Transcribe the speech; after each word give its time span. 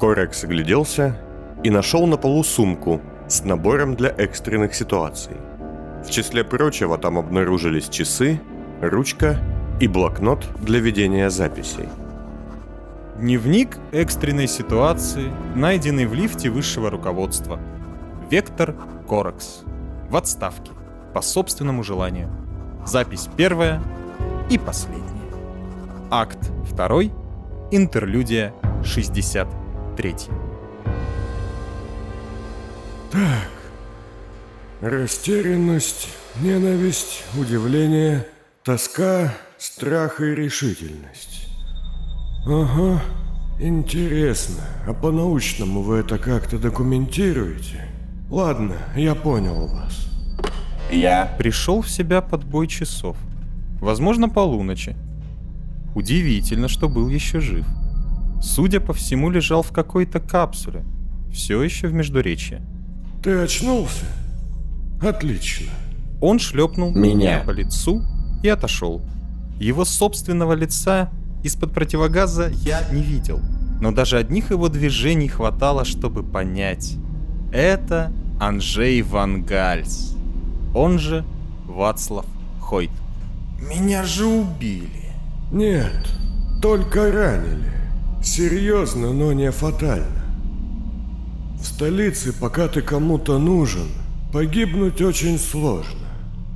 Корекс 0.00 0.44
огляделся 0.44 1.16
и 1.62 1.70
нашел 1.70 2.06
на 2.06 2.16
полу 2.16 2.44
сумку 2.44 3.00
с 3.28 3.44
набором 3.44 3.96
для 3.96 4.10
экстренных 4.10 4.74
ситуаций. 4.74 5.36
В 6.04 6.10
числе 6.10 6.44
прочего 6.44 6.98
там 6.98 7.18
обнаружились 7.18 7.88
часы, 7.88 8.40
ручка 8.80 9.38
и 9.80 9.88
блокнот 9.88 10.46
для 10.60 10.80
ведения 10.80 11.30
записей. 11.30 11.88
Дневник 13.18 13.78
экстренной 13.92 14.46
ситуации, 14.46 15.32
найденный 15.54 16.06
в 16.06 16.14
лифте 16.14 16.50
высшего 16.50 16.90
руководства. 16.90 17.58
Вектор 18.30 18.74
Корекс. 19.08 19.62
В 20.10 20.16
отставке. 20.16 20.72
По 21.14 21.22
собственному 21.22 21.82
желанию. 21.82 22.30
Запись 22.84 23.28
первая 23.36 23.82
и 24.50 24.58
последняя. 24.58 25.06
Акт 26.10 26.50
второй. 26.70 27.10
Интерлюдия 27.70 28.52
63. 29.96 30.14
Так. 33.10 33.48
Растерянность, 34.80 36.08
ненависть, 36.40 37.24
удивление, 37.38 38.26
тоска, 38.62 39.32
страх 39.58 40.20
и 40.20 40.34
решительность. 40.34 41.48
Ага, 42.46 43.02
интересно. 43.58 44.62
А 44.86 44.92
по-научному 44.92 45.82
вы 45.82 45.98
это 45.98 46.18
как-то 46.18 46.58
документируете? 46.58 47.88
Ладно, 48.30 48.76
я 48.96 49.14
понял 49.14 49.66
вас. 49.66 50.08
Я 50.90 51.34
пришел 51.38 51.80
в 51.80 51.90
себя 51.90 52.20
под 52.20 52.44
бой 52.44 52.68
часов. 52.68 53.16
Возможно, 53.80 54.28
полуночи. 54.28 54.94
Удивительно, 55.94 56.68
что 56.68 56.88
был 56.88 57.08
еще 57.08 57.40
жив. 57.40 57.66
Судя 58.40 58.80
по 58.80 58.92
всему, 58.92 59.30
лежал 59.30 59.62
в 59.62 59.72
какой-то 59.72 60.20
капсуле. 60.20 60.84
Все 61.32 61.62
еще 61.62 61.88
в 61.88 61.92
Междуречье. 61.92 62.62
Ты 63.22 63.38
очнулся? 63.38 64.04
Отлично. 65.02 65.66
Он 66.20 66.38
шлепнул 66.38 66.92
Меня. 66.94 67.42
по 67.44 67.50
лицу 67.50 68.02
и 68.42 68.48
отошел. 68.48 69.02
Его 69.58 69.84
собственного 69.84 70.52
лица 70.54 71.10
из-под 71.42 71.72
противогаза 71.72 72.48
я 72.62 72.80
не 72.90 73.02
видел. 73.02 73.40
Но 73.80 73.92
даже 73.92 74.18
одних 74.18 74.50
его 74.50 74.68
движений 74.68 75.28
хватало, 75.28 75.84
чтобы 75.84 76.22
понять. 76.22 76.96
Это 77.52 78.12
Анжей 78.40 79.02
Ван 79.02 79.42
Гальс. 79.44 80.14
Он 80.74 80.98
же 80.98 81.24
Вацлав 81.66 82.26
Хойт. 82.60 82.90
Меня 83.60 84.04
же 84.04 84.26
убили. 84.26 85.10
Нет, 85.52 86.08
только 86.62 87.10
ранили. 87.12 87.72
Серьезно, 88.22 89.12
но 89.12 89.32
не 89.32 89.50
фатально. 89.50 90.24
В 91.60 91.64
столице, 91.64 92.32
пока 92.32 92.68
ты 92.68 92.82
кому-то 92.82 93.38
нужен, 93.38 93.86
погибнуть 94.32 95.00
очень 95.00 95.38
сложно. 95.38 96.06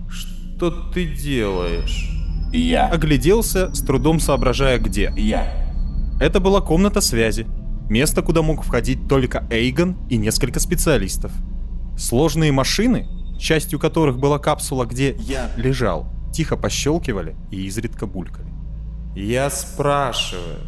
Что 0.09 0.71
ты 0.71 1.07
делаешь? 1.07 2.11
Я. 2.53 2.89
Огляделся, 2.89 3.73
с 3.75 3.81
трудом 3.81 4.21
соображая 4.21 4.79
где. 4.79 5.13
Я. 5.17 5.73
Это 6.21 6.41
была 6.41 6.61
комната 6.61 7.01
связи. 7.01 7.47
Место, 7.89 8.23
куда 8.23 8.43
мог 8.43 8.63
входить 8.63 9.09
только 9.09 9.47
Эйгон 9.51 9.97
и 10.11 10.17
несколько 10.17 10.61
специалистов. 10.61 11.33
Сложные 11.97 12.53
машины, 12.53 13.09
частью 13.39 13.79
которых 13.79 14.19
была 14.19 14.39
капсула, 14.39 14.85
где 14.85 15.17
я 15.21 15.51
лежал, 15.57 16.07
тихо 16.33 16.57
пощелкивали 16.57 17.37
и 17.51 17.65
изредка 17.65 18.07
булькали. 18.07 18.49
Я 19.17 19.51
спрашиваю, 19.51 20.59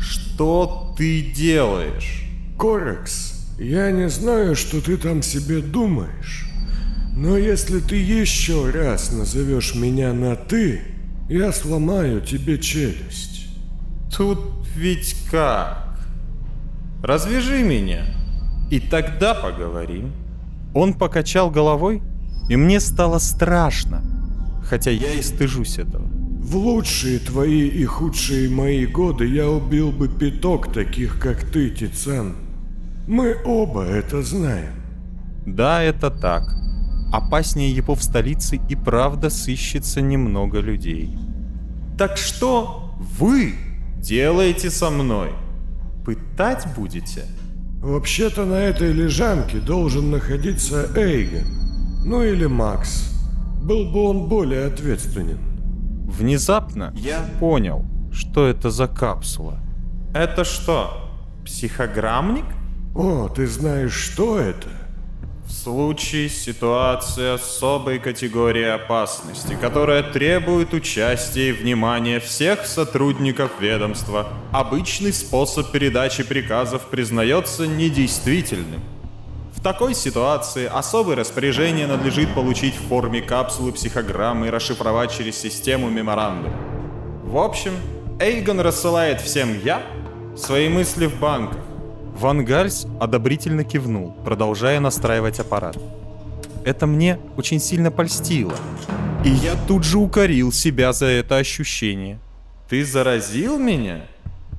что 0.00 0.94
ты 0.96 1.22
делаешь? 1.22 2.24
Корекс, 2.58 3.48
я 3.58 3.90
не 3.90 4.08
знаю, 4.08 4.56
что 4.56 4.80
ты 4.80 4.96
там 4.96 5.22
себе 5.22 5.60
думаешь, 5.60 6.46
но 7.16 7.36
если 7.36 7.80
ты 7.80 7.96
еще 7.96 8.70
раз 8.70 9.12
назовешь 9.12 9.74
меня 9.74 10.12
на 10.12 10.34
«ты», 10.34 10.82
я 11.28 11.52
сломаю 11.52 12.20
тебе 12.20 12.58
челюсть. 12.58 13.46
Тут 14.14 14.38
ведь 14.76 15.16
как? 15.30 15.98
Развяжи 17.02 17.62
меня, 17.62 18.04
и 18.70 18.80
тогда 18.80 19.34
поговорим. 19.34 20.12
Он 20.74 20.94
покачал 20.94 21.50
головой, 21.50 22.02
и 22.48 22.56
мне 22.56 22.80
стало 22.80 23.18
страшно, 23.18 24.02
хотя 24.68 24.90
я 24.90 25.12
и 25.12 25.22
стыжусь 25.22 25.78
этого. 25.78 26.13
В 26.44 26.56
лучшие 26.56 27.20
твои 27.20 27.68
и 27.68 27.86
худшие 27.86 28.50
мои 28.50 28.84
годы 28.84 29.26
я 29.26 29.48
убил 29.48 29.90
бы 29.90 30.08
пяток 30.08 30.74
таких, 30.74 31.18
как 31.18 31.42
ты, 31.42 31.70
Тицан. 31.70 32.34
Мы 33.08 33.38
оба 33.46 33.84
это 33.84 34.20
знаем. 34.22 34.74
Да, 35.46 35.82
это 35.82 36.10
так. 36.10 36.42
Опаснее 37.10 37.74
его 37.74 37.94
в 37.94 38.02
столице 38.02 38.60
и 38.68 38.76
правда 38.76 39.30
сыщется 39.30 40.02
немного 40.02 40.60
людей. 40.60 41.16
Так 41.96 42.18
что 42.18 42.94
вы 43.18 43.54
делаете 43.96 44.68
со 44.68 44.90
мной? 44.90 45.30
Пытать 46.04 46.66
будете? 46.76 47.22
Вообще-то 47.80 48.44
на 48.44 48.60
этой 48.60 48.92
лежанке 48.92 49.60
должен 49.60 50.10
находиться 50.10 50.90
Эйген. 50.94 51.46
Ну 52.04 52.22
или 52.22 52.44
Макс. 52.44 53.10
Был 53.62 53.90
бы 53.90 54.02
он 54.02 54.28
более 54.28 54.66
ответственен. 54.66 55.53
Внезапно 56.16 56.92
я 56.96 57.28
понял, 57.40 57.84
что 58.12 58.46
это 58.46 58.70
за 58.70 58.86
капсула. 58.86 59.58
Это 60.14 60.44
что, 60.44 61.10
психограммник? 61.44 62.44
О, 62.94 63.28
ты 63.28 63.48
знаешь, 63.48 63.92
что 63.92 64.38
это? 64.38 64.68
В 65.44 65.50
случае 65.50 66.28
ситуации 66.28 67.34
особой 67.34 67.98
категории 67.98 68.64
опасности, 68.64 69.58
которая 69.60 70.04
требует 70.04 70.72
участия 70.72 71.48
и 71.48 71.52
внимания 71.52 72.20
всех 72.20 72.64
сотрудников 72.64 73.50
ведомства, 73.60 74.28
обычный 74.52 75.12
способ 75.12 75.72
передачи 75.72 76.22
приказов 76.22 76.82
признается 76.90 77.66
недействительным. 77.66 78.80
Такой 79.64 79.94
ситуации 79.94 80.66
особое 80.66 81.16
распоряжение 81.16 81.86
надлежит 81.86 82.34
получить 82.34 82.74
в 82.74 82.86
форме 82.86 83.22
капсулы 83.22 83.72
психограммы 83.72 84.48
и 84.48 84.50
расшифровать 84.50 85.10
через 85.10 85.38
систему 85.38 85.88
меморандум. 85.88 86.52
В 87.22 87.38
общем, 87.38 87.72
Эйгон 88.20 88.60
рассылает 88.60 89.22
всем 89.22 89.58
«я» 89.64 89.80
свои 90.36 90.68
мысли 90.68 91.06
в 91.06 91.18
банках, 91.18 91.62
Ван 92.18 92.44
Гальс 92.44 92.86
одобрительно 93.00 93.64
кивнул, 93.64 94.12
продолжая 94.22 94.80
настраивать 94.80 95.40
аппарат. 95.40 95.78
Это 96.66 96.86
мне 96.86 97.18
очень 97.38 97.58
сильно 97.58 97.90
польстило. 97.90 98.54
И 99.24 99.30
я 99.30 99.54
тут 99.66 99.82
же 99.84 99.96
укорил 99.96 100.52
себя 100.52 100.92
за 100.92 101.06
это 101.06 101.38
ощущение. 101.38 102.18
Ты 102.68 102.84
заразил 102.84 103.58
меня? 103.58 104.02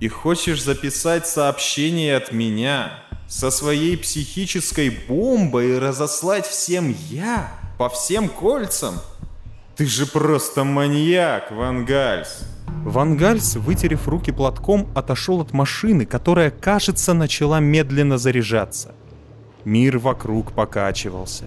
И 0.01 0.07
хочешь 0.07 0.63
записать 0.63 1.27
сообщение 1.27 2.17
от 2.17 2.31
меня 2.31 3.04
со 3.27 3.51
своей 3.51 3.97
психической 3.97 4.89
бомбой 4.89 5.71
и 5.71 5.79
разослать 5.79 6.45
всем 6.45 6.95
я 7.09 7.51
по 7.77 7.89
всем 7.89 8.29
кольцам? 8.29 8.95
Ты 9.75 9.85
же 9.85 10.05
просто 10.05 10.63
маньяк, 10.63 11.51
Ван 11.51 11.85
Гальс. 11.85 12.45
Ван 12.85 13.17
Гальс, 13.17 13.55
вытерев 13.55 14.07
руки 14.07 14.31
платком, 14.31 14.87
отошел 14.95 15.41
от 15.41 15.51
машины, 15.53 16.05
которая, 16.05 16.49
кажется, 16.51 17.13
начала 17.13 17.59
медленно 17.59 18.17
заряжаться. 18.17 18.93
Мир 19.65 19.97
вокруг 19.97 20.51
покачивался. 20.53 21.45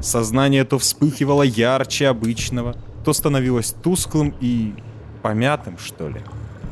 Сознание 0.00 0.64
то 0.64 0.78
вспыхивало 0.78 1.42
ярче 1.42 2.08
обычного, 2.08 2.74
то 3.04 3.12
становилось 3.12 3.74
тусклым 3.82 4.34
и 4.40 4.74
помятым, 5.22 5.78
что 5.78 6.08
ли. 6.08 6.22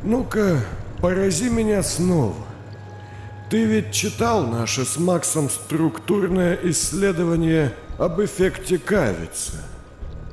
Ну-ка, 0.03 0.59
порази 0.99 1.49
меня 1.49 1.83
снова. 1.83 2.35
Ты 3.49 3.63
ведь 3.63 3.93
читал 3.93 4.45
наше 4.45 4.83
с 4.83 4.97
Максом 4.97 5.49
структурное 5.49 6.59
исследование 6.63 7.73
об 7.97 8.19
эффекте 8.19 8.77
кавица. 8.77 9.53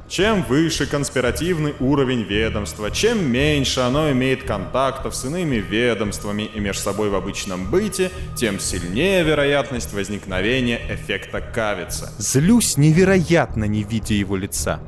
Чем 0.09 0.43
выше 0.43 0.87
конспиративный 0.87 1.75
уровень 1.79 2.23
ведомства, 2.23 2.91
чем 2.91 3.31
меньше 3.31 3.81
оно 3.81 4.11
имеет 4.11 4.43
контактов 4.43 5.15
с 5.15 5.25
иными 5.25 5.57
ведомствами 5.57 6.43
и 6.43 6.59
между 6.59 6.83
собой 6.83 7.09
в 7.09 7.15
обычном 7.15 7.71
быте, 7.71 8.11
тем 8.37 8.59
сильнее 8.59 9.23
вероятность 9.23 9.93
возникновения 9.93 10.81
эффекта 10.91 11.41
кавица. 11.41 12.13
Злюсь 12.19 12.77
невероятно, 12.77 13.65
не 13.65 13.85
видя 13.85 14.15
его 14.15 14.37
лица. 14.37 14.81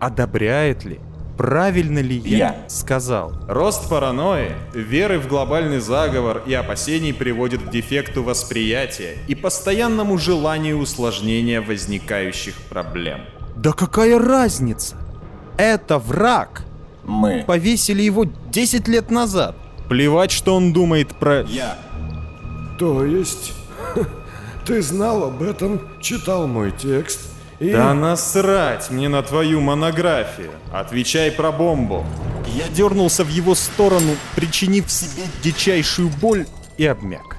Одобряет 0.00 0.84
ли? 0.84 1.00
Правильно 1.36 1.98
ли 1.98 2.16
я, 2.16 2.36
Я. 2.38 2.56
сказал? 2.68 3.32
Рост 3.46 3.88
паранойи, 3.90 4.52
веры 4.72 5.18
в 5.18 5.28
глобальный 5.28 5.80
заговор 5.80 6.42
и 6.46 6.54
опасений 6.54 7.12
приводит 7.12 7.62
к 7.62 7.70
дефекту 7.70 8.22
восприятия 8.22 9.18
и 9.28 9.34
постоянному 9.34 10.16
желанию 10.16 10.78
усложнения 10.78 11.60
возникающих 11.60 12.54
проблем. 12.70 13.20
Да 13.54 13.72
какая 13.72 14.18
разница? 14.18 14.96
Это 15.58 15.98
враг. 15.98 16.64
Мы. 17.04 17.44
Повесили 17.46 18.02
его 18.02 18.24
10 18.24 18.88
лет 18.88 19.10
назад. 19.10 19.54
Плевать, 19.88 20.30
что 20.30 20.54
он 20.56 20.72
думает 20.72 21.14
про... 21.16 21.42
Я. 21.42 21.78
То 22.78 23.04
есть, 23.04 23.52
ты 24.66 24.82
знал 24.82 25.24
об 25.24 25.42
этом, 25.42 25.80
читал 26.00 26.46
мой 26.46 26.72
текст 26.72 27.20
и... 27.58 27.70
Да 27.70 27.94
насрать 27.94 28.90
мне 28.90 29.08
на 29.08 29.22
твою 29.22 29.60
монографию. 29.60 30.50
Отвечай 30.72 31.30
про 31.30 31.52
бомбу. 31.52 32.04
Я 32.54 32.68
дернулся 32.68 33.24
в 33.24 33.28
его 33.28 33.54
сторону, 33.54 34.16
причинив 34.34 34.90
себе 34.90 35.22
дичайшую 35.42 36.10
боль 36.20 36.46
и 36.78 36.86
обмяк. 36.86 37.36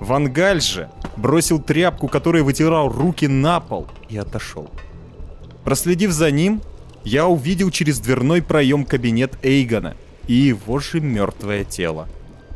Вангаль 0.00 0.60
же 0.60 0.88
бросил 1.16 1.60
тряпку, 1.60 2.08
которой 2.08 2.42
вытирал 2.42 2.88
руки 2.88 3.26
на 3.26 3.60
пол 3.60 3.86
и 4.08 4.16
отошел. 4.16 4.70
Проследив 5.64 6.10
за 6.12 6.30
ним, 6.30 6.62
я 7.04 7.26
увидел 7.26 7.70
через 7.70 7.98
дверной 8.00 8.42
проем 8.42 8.84
кабинет 8.84 9.34
Эйгона 9.42 9.94
и 10.26 10.34
его 10.34 10.78
же 10.78 11.00
мертвое 11.00 11.64
тело. 11.64 12.08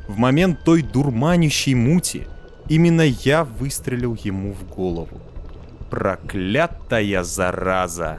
В 0.09 0.19
момент 0.19 0.65
той 0.65 0.83
дурманящей 0.83 1.75
мути 1.75 2.27
именно 2.69 3.03
я 3.03 3.45
выстрелил 3.45 4.17
ему 4.23 4.53
в 4.53 4.65
голову. 4.69 5.21
Проклятая 5.95 7.23
зараза! 7.23 8.19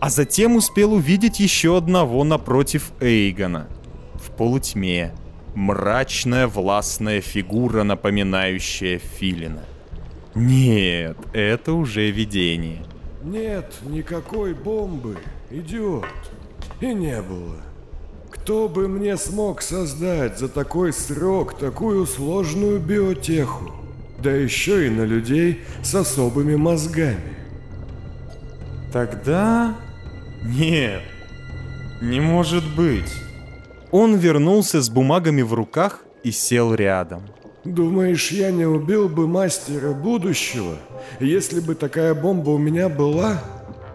А 0.00 0.08
затем 0.08 0.56
успел 0.56 0.94
увидеть 0.94 1.40
еще 1.40 1.76
одного 1.76 2.24
напротив 2.24 2.92
Эйгона. 3.00 3.68
В 4.14 4.30
полутьме. 4.30 5.12
Мрачная 5.54 6.46
властная 6.46 7.20
фигура, 7.20 7.82
напоминающая 7.82 8.98
филина. 8.98 9.60
Нет, 10.34 11.18
это 11.34 11.74
уже 11.74 12.10
видение. 12.10 12.82
Нет 13.22 13.70
никакой 13.82 14.54
бомбы, 14.54 15.18
идиот. 15.50 16.06
И 16.80 16.94
не 16.94 17.20
было. 17.20 17.56
Кто 18.30 18.70
бы 18.70 18.88
мне 18.88 19.18
смог 19.18 19.60
создать 19.60 20.38
за 20.38 20.48
такой 20.48 20.94
срок 20.94 21.58
такую 21.58 22.06
сложную 22.06 22.80
биотеху? 22.80 23.77
Да 24.22 24.30
еще 24.30 24.86
и 24.86 24.90
на 24.90 25.02
людей 25.02 25.62
с 25.82 25.94
особыми 25.94 26.56
мозгами. 26.56 27.36
Тогда... 28.92 29.76
Нет, 30.44 31.02
не 32.00 32.20
может 32.20 32.64
быть. 32.76 33.12
Он 33.90 34.16
вернулся 34.16 34.80
с 34.80 34.88
бумагами 34.88 35.42
в 35.42 35.52
руках 35.52 36.04
и 36.22 36.30
сел 36.30 36.74
рядом. 36.74 37.22
Думаешь, 37.64 38.30
я 38.30 38.50
не 38.50 38.64
убил 38.64 39.08
бы 39.08 39.26
мастера 39.26 39.92
будущего, 39.92 40.76
если 41.20 41.60
бы 41.60 41.74
такая 41.74 42.14
бомба 42.14 42.50
у 42.50 42.58
меня 42.58 42.88
была? 42.88 43.42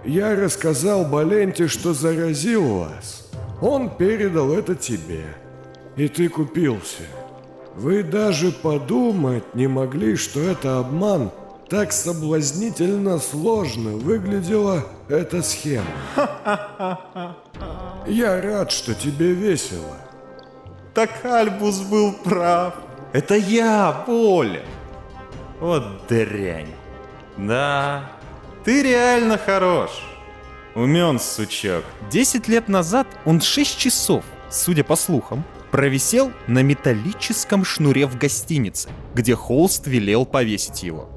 Я 0.06 0.36
рассказал 0.36 1.06
Баленте, 1.06 1.68
что 1.68 1.94
заразил 1.94 2.80
вас. 2.80 3.32
Он 3.62 3.90
передал 3.90 4.52
это 4.52 4.76
тебе. 4.76 5.24
И 5.96 6.08
ты 6.08 6.28
купился. 6.28 7.04
Вы 7.76 8.04
даже 8.04 8.52
подумать 8.52 9.56
не 9.56 9.68
могли, 9.68 10.16
что 10.16 10.40
это 10.40 10.80
обман. 10.80 11.32
Так 11.70 11.92
соблазнительно 11.92 13.18
сложно 13.18 13.92
выглядела 13.92 14.86
эта 15.08 15.42
схема. 15.42 15.88
Я 18.06 18.42
рад, 18.42 18.72
что 18.72 18.94
тебе 18.94 19.34
весело. 19.34 19.98
Так 20.94 21.26
Альбус 21.26 21.80
был 21.82 22.14
прав. 22.14 22.76
Это 23.12 23.36
я, 23.36 24.04
Боля. 24.06 24.62
Вот 25.60 26.06
дрянь. 26.08 26.74
Да, 27.38 28.12
ты 28.64 28.84
реально 28.84 29.40
хорош. 29.40 30.04
Умен, 30.76 31.20
сучок. 31.20 31.84
Десять 32.12 32.48
лет 32.48 32.68
назад 32.68 33.08
он 33.26 33.42
шесть 33.42 33.78
часов, 33.78 34.24
судя 34.50 34.84
по 34.84 34.96
слухам, 34.96 35.44
провисел 35.74 36.32
на 36.46 36.62
металлическом 36.62 37.66
шнуре 37.66 38.06
в 38.06 38.16
гостинице, 38.16 38.90
где 39.16 39.34
Холст 39.34 39.88
велел 39.88 40.24
повесить 40.24 40.84
его. 40.84 41.10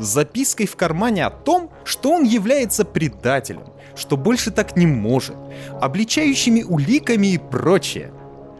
С 0.00 0.06
запиской 0.06 0.66
в 0.66 0.74
кармане 0.74 1.26
о 1.26 1.30
том, 1.30 1.70
что 1.84 2.10
он 2.10 2.24
является 2.24 2.84
предателем, 2.84 3.66
что 3.94 4.16
больше 4.16 4.50
так 4.50 4.76
не 4.76 4.86
может, 4.86 5.36
обличающими 5.80 6.64
уликами 6.64 7.34
и 7.34 7.38
прочее. 7.38 8.12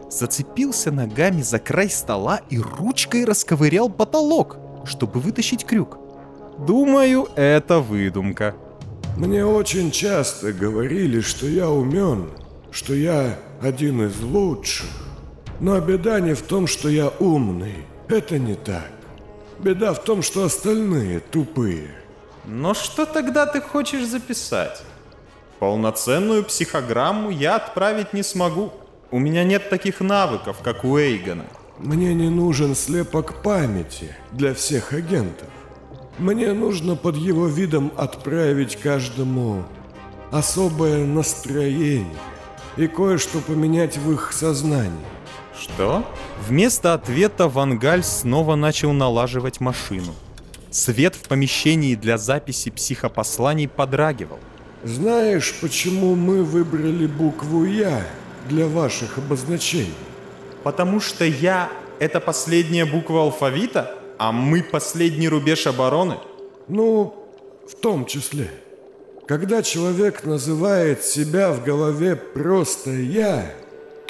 Зацепился 0.09 0.89
ногами 0.89 1.41
за 1.41 1.59
край 1.59 1.89
стола 1.89 2.39
и 2.49 2.57
ручкой 2.57 3.25
расковырял 3.25 3.89
потолок, 3.89 4.57
чтобы 4.85 5.19
вытащить 5.19 5.65
крюк. 5.65 5.97
Думаю, 6.65 7.27
это 7.35 7.81
выдумка. 7.81 8.55
Мне 9.17 9.45
очень 9.45 9.91
часто 9.91 10.53
говорили, 10.53 11.19
что 11.19 11.45
я 11.45 11.69
умен, 11.69 12.29
что 12.71 12.93
я 12.93 13.37
один 13.61 14.05
из 14.05 14.17
лучших. 14.21 15.10
Но 15.61 15.79
беда 15.79 16.19
не 16.19 16.33
в 16.33 16.41
том, 16.41 16.65
что 16.65 16.89
я 16.89 17.13
умный. 17.19 17.85
Это 18.07 18.39
не 18.39 18.55
так. 18.55 18.91
Беда 19.59 19.93
в 19.93 20.03
том, 20.03 20.23
что 20.23 20.43
остальные 20.43 21.19
тупые. 21.19 21.91
Но 22.45 22.73
что 22.73 23.05
тогда 23.05 23.45
ты 23.45 23.61
хочешь 23.61 24.07
записать? 24.07 24.81
Полноценную 25.59 26.43
психограмму 26.43 27.29
я 27.29 27.57
отправить 27.57 28.11
не 28.11 28.23
смогу. 28.23 28.73
У 29.11 29.19
меня 29.19 29.43
нет 29.43 29.69
таких 29.69 30.01
навыков, 30.01 30.57
как 30.63 30.83
у 30.83 30.97
Эйгона. 30.97 31.45
Мне 31.77 32.15
не 32.15 32.29
нужен 32.29 32.73
слепок 32.73 33.43
памяти 33.43 34.15
для 34.31 34.55
всех 34.55 34.93
агентов. 34.93 35.47
Мне 36.17 36.53
нужно 36.53 36.95
под 36.95 37.17
его 37.17 37.45
видом 37.45 37.91
отправить 37.97 38.77
каждому 38.77 39.63
особое 40.31 41.05
настроение 41.05 42.17
и 42.77 42.87
кое-что 42.87 43.39
поменять 43.41 43.97
в 43.97 44.11
их 44.11 44.33
сознании. 44.33 45.20
Что? 45.61 46.03
Вместо 46.47 46.93
ответа 46.93 47.47
Вангаль 47.47 48.03
снова 48.03 48.55
начал 48.55 48.93
налаживать 48.93 49.59
машину. 49.59 50.15
Свет 50.71 51.15
в 51.15 51.27
помещении 51.27 51.95
для 51.95 52.17
записи 52.17 52.71
психопосланий 52.71 53.67
подрагивал. 53.67 54.39
Знаешь, 54.83 55.53
почему 55.61 56.15
мы 56.15 56.43
выбрали 56.43 57.05
букву 57.05 57.65
«Я» 57.65 58.01
для 58.49 58.65
ваших 58.65 59.19
обозначений? 59.19 59.93
Потому 60.63 60.99
что 60.99 61.25
«Я»— 61.25 61.69
это 61.99 62.19
последняя 62.19 62.85
буква 62.85 63.21
алфавита, 63.23 63.95
а 64.17 64.31
мы 64.31 64.63
последний 64.63 65.29
рубеж 65.29 65.67
обороны? 65.67 66.17
Ну, 66.67 67.13
в 67.69 67.75
том 67.75 68.05
числе. 68.07 68.49
Когда 69.27 69.61
человек 69.61 70.23
называет 70.23 71.03
себя 71.03 71.51
в 71.51 71.63
голове 71.63 72.15
просто 72.15 72.89
«Я», 72.89 73.53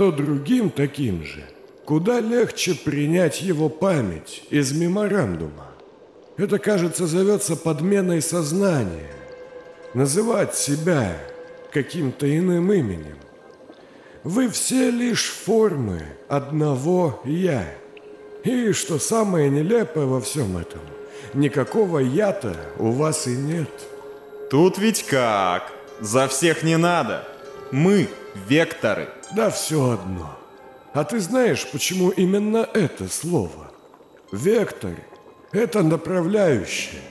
то 0.02 0.12
другим 0.12 0.72
таким 0.72 1.24
же 1.24 1.44
куда 1.86 2.20
легче 2.22 2.74
принять 2.74 3.44
его 3.44 3.70
память 3.70 4.42
из 4.50 4.72
меморандума. 4.72 5.68
Это, 6.38 6.58
кажется, 6.58 7.06
зовется 7.06 7.56
подменой 7.56 8.24
сознания. 8.24 9.12
Называть 9.94 10.56
себя 10.56 11.16
каким-то 11.72 12.26
иным 12.36 12.74
именем. 12.74 13.18
Вы 14.24 14.50
все 14.50 14.90
лишь 14.90 15.30
формы 15.30 16.02
одного 16.28 17.22
«я». 17.24 17.64
И, 18.44 18.72
что 18.72 18.98
самое 18.98 19.52
нелепое 19.52 20.08
во 20.08 20.20
всем 20.20 20.58
этом, 20.58 20.82
никакого 21.36 22.00
«я»-то 22.00 22.56
у 22.80 22.90
вас 22.90 23.28
и 23.28 23.36
нет. 23.36 23.70
Тут 24.50 24.80
ведь 24.80 25.04
как? 25.04 25.72
За 26.00 26.28
всех 26.28 26.64
не 26.64 26.78
надо. 26.78 27.28
Мы– 27.70 28.08
векторы. 28.50 29.08
Да 29.36 29.50
все 29.50 29.92
одно. 29.92 30.38
А 30.94 31.04
ты 31.04 31.20
знаешь, 31.20 31.68
почему 31.72 32.10
именно 32.10 32.68
это 32.74 33.08
слово? 33.08 33.72
Вектор– 34.32 34.96
это 35.52 35.84
направляющее. 35.84 37.02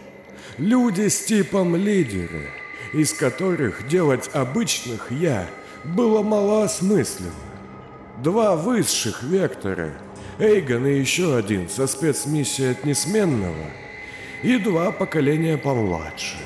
Люди 0.59 1.09
с 1.09 1.25
типом 1.25 1.77
лидеры, 1.77 2.51
из 2.93 3.13
которых 3.13 3.89
делать 3.89 4.29
обычных 4.35 5.11
«я» 5.11 5.47
было 5.85 6.23
малоосмысленно. 6.23 7.33
Два 8.19 8.57
высших 8.57 9.23
вектора– 9.23 9.93
Эйгон 10.39 10.87
и 10.87 10.99
еще 10.99 11.37
один 11.37 11.69
со 11.69 11.87
спецмиссией 11.87 12.73
от 12.73 12.85
Несменного– 12.85 13.71
и 14.43 14.59
два 14.59 14.91
поколения 14.91 15.57
помладше. 15.59 16.37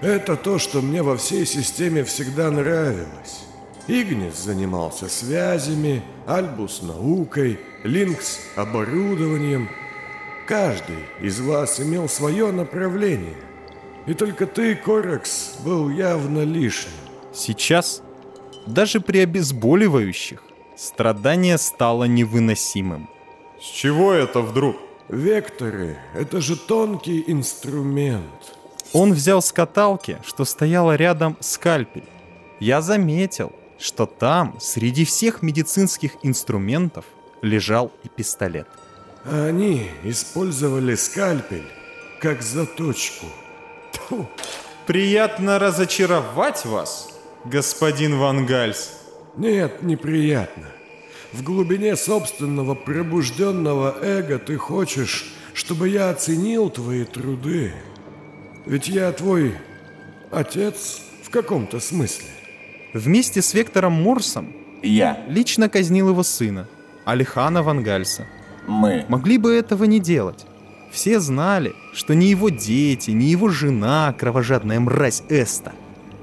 Это 0.00 0.36
то, 0.36 0.58
что 0.58 0.80
мне 0.80 1.02
во 1.02 1.16
всей 1.16 1.46
системе 1.46 2.04
всегда 2.04 2.50
нравилось. 2.50 3.44
Игнис 3.88 4.36
занимался 4.36 5.08
связями, 5.08 6.02
Альбус 6.26 6.82
наукой, 6.82 7.58
Линкс 7.84 8.38
оборудованием. 8.54 9.70
Каждый 10.46 10.98
из 11.22 11.40
вас 11.40 11.80
имел 11.80 12.06
свое 12.06 12.52
направление. 12.52 13.36
И 14.06 14.12
только 14.12 14.46
ты, 14.46 14.74
Корекс, 14.74 15.56
был 15.64 15.88
явно 15.88 16.44
лишним. 16.44 16.92
Сейчас, 17.32 18.02
даже 18.66 19.00
при 19.00 19.20
обезболивающих, 19.20 20.42
страдание 20.76 21.56
стало 21.56 22.04
невыносимым. 22.04 23.08
С 23.58 23.64
чего 23.64 24.12
это 24.12 24.42
вдруг? 24.42 24.76
Векторы– 25.08 25.96
это 26.14 26.42
же 26.42 26.56
тонкий 26.56 27.24
инструмент. 27.26 28.54
Он 28.92 29.14
взял 29.14 29.40
с 29.40 29.50
каталки, 29.50 30.18
что 30.26 30.44
стояла 30.44 30.94
рядом, 30.96 31.38
скальпель. 31.40 32.04
Я 32.60 32.82
заметил, 32.82 33.52
что 33.78 34.06
там, 34.06 34.58
среди 34.60 35.04
всех 35.04 35.42
медицинских 35.42 36.16
инструментов, 36.22 37.04
лежал 37.42 37.92
и 38.02 38.08
пистолет. 38.08 38.66
они 39.24 39.90
использовали 40.04 40.94
скальпель 40.94 41.66
как 42.20 42.42
заточку. 42.42 43.26
Тьфу. 43.92 44.28
Приятно 44.86 45.58
разочаровать 45.58 46.64
вас, 46.64 47.10
господин 47.44 48.18
Ван 48.18 48.46
Гальс. 48.46 48.92
Нет, 49.36 49.82
неприятно. 49.82 50.66
В 51.32 51.42
глубине 51.42 51.94
собственного 51.94 52.74
пробужденного 52.74 53.96
эго 54.02 54.38
ты 54.38 54.56
хочешь, 54.56 55.26
чтобы 55.52 55.90
я 55.90 56.10
оценил 56.10 56.70
твои 56.70 57.04
труды. 57.04 57.74
Ведь 58.64 58.88
я 58.88 59.12
твой 59.12 59.54
отец 60.30 61.00
в 61.22 61.30
каком-то 61.30 61.80
смысле. 61.80 62.28
Вместе 62.98 63.42
с 63.42 63.54
Вектором 63.54 63.92
Морсом 63.92 64.52
Я. 64.82 65.24
лично 65.28 65.68
казнил 65.68 66.08
его 66.08 66.24
сына, 66.24 66.66
Алихана 67.04 67.62
Вангальса. 67.62 68.26
Мы. 68.66 69.04
Могли 69.08 69.38
бы 69.38 69.54
этого 69.54 69.84
не 69.84 70.00
делать. 70.00 70.46
Все 70.90 71.20
знали, 71.20 71.74
что 71.92 72.16
ни 72.16 72.24
его 72.24 72.48
дети, 72.48 73.12
ни 73.12 73.26
его 73.26 73.50
жена, 73.50 74.12
кровожадная 74.18 74.80
мразь 74.80 75.22
Эста, 75.28 75.74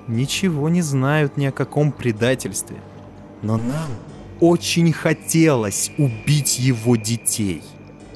ничего 0.07 0.67
не 0.67 0.81
знают 0.81 1.37
ни 1.37 1.45
о 1.45 1.53
каком 1.53 1.93
предательстве. 1.93 2.75
Но 3.41 3.55
нам 3.55 3.89
очень 4.41 4.91
хотелось 4.91 5.91
убить 5.97 6.59
его 6.59 6.97
детей. 6.97 7.63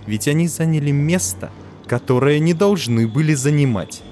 Ведь 0.06 0.28
они 0.28 0.50
заняли 0.50 0.92
место, 0.92 1.50
которое 1.88 2.39
не 2.39 2.54
должны 2.54 3.08
были 3.08 3.36
занимать. 3.36 4.04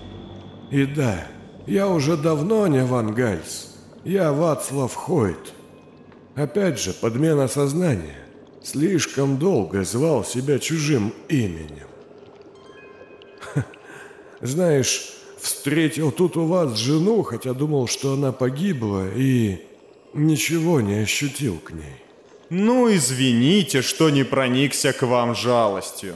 И 0.71 0.85
да, 0.85 1.25
я 1.65 1.89
уже 1.89 2.15
давно 2.15 2.65
не 2.67 2.85
Ван 2.85 3.13
Гальс. 3.13 3.76
Я 4.07 4.31
Вацлав 4.31 4.95
Хойт. 4.95 5.53
Опять 6.33 6.79
же, 6.79 6.93
подмена 6.93 7.49
сознания. 7.49 8.15
Слишком 8.63 9.37
долго 9.37 9.83
звал 9.83 10.23
себя 10.23 10.59
чужим 10.59 11.13
именем. 11.27 11.89
Ха, 13.41 13.65
Знаешь, 14.39 15.09
встретил 15.41 16.13
тут 16.13 16.37
у 16.37 16.45
вас 16.45 16.77
жену, 16.77 17.21
хотя 17.23 17.53
думал, 17.53 17.87
что 17.87 18.13
она 18.13 18.31
погибла, 18.31 19.09
и 19.13 19.67
ничего 20.13 20.79
не 20.79 20.99
ощутил 20.99 21.59
к 21.59 21.71
ней. 21.71 22.01
Ну, 22.49 22.89
извините, 22.89 23.81
что 23.81 24.09
не 24.09 24.23
проникся 24.23 24.93
к 24.93 25.01
вам 25.01 25.35
жалостью. 25.35 26.15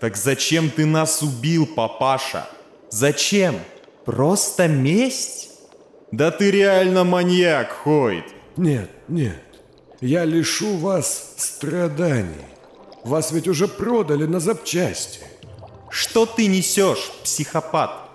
Так 0.00 0.18
зачем 0.18 0.68
ты 0.68 0.84
нас 0.84 1.22
убил, 1.22 1.66
папаша? 1.66 2.46
Зачем? 2.90 3.54
Просто 4.04 4.68
месть? 4.68 5.55
Да 6.12 6.30
ты 6.30 6.50
реально 6.50 7.04
маньяк, 7.04 7.72
Хойт. 7.72 8.24
Нет, 8.56 8.90
нет. 9.08 9.42
Я 10.00 10.24
лишу 10.24 10.76
вас 10.76 11.34
страданий. 11.36 12.46
Вас 13.04 13.32
ведь 13.32 13.48
уже 13.48 13.68
продали 13.68 14.24
на 14.26 14.40
запчасти. 14.40 15.20
Что 15.90 16.26
ты 16.26 16.46
несешь, 16.46 17.10
психопат? 17.22 18.08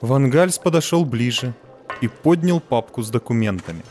Ван 0.00 0.30
Гальс 0.30 0.58
подошел 0.58 1.04
ближе 1.04 1.54
и 2.00 2.08
поднял 2.08 2.60
папку 2.60 3.02
с 3.02 3.10
документами. 3.10 3.82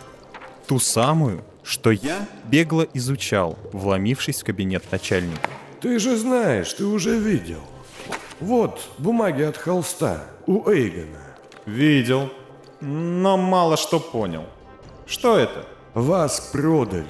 Ту 0.67 0.79
самую, 0.79 1.43
что 1.63 1.91
я 1.91 2.27
бегло 2.45 2.87
изучал, 2.93 3.57
вломившись 3.73 4.41
в 4.41 4.45
кабинет 4.45 4.89
начальника. 4.91 5.49
Ты 5.81 5.99
же 5.99 6.17
знаешь, 6.17 6.73
ты 6.73 6.85
уже 6.85 7.17
видел. 7.17 7.61
Вот 8.39 8.89
бумаги 8.97 9.43
от 9.43 9.57
холста 9.57 10.23
у 10.45 10.69
Эйгона. 10.69 11.21
Видел, 11.65 12.31
но 12.81 13.37
мало 13.37 13.77
что 13.77 13.99
понял. 13.99 14.45
Что 15.05 15.37
это? 15.37 15.65
Вас 15.93 16.49
продали. 16.51 17.05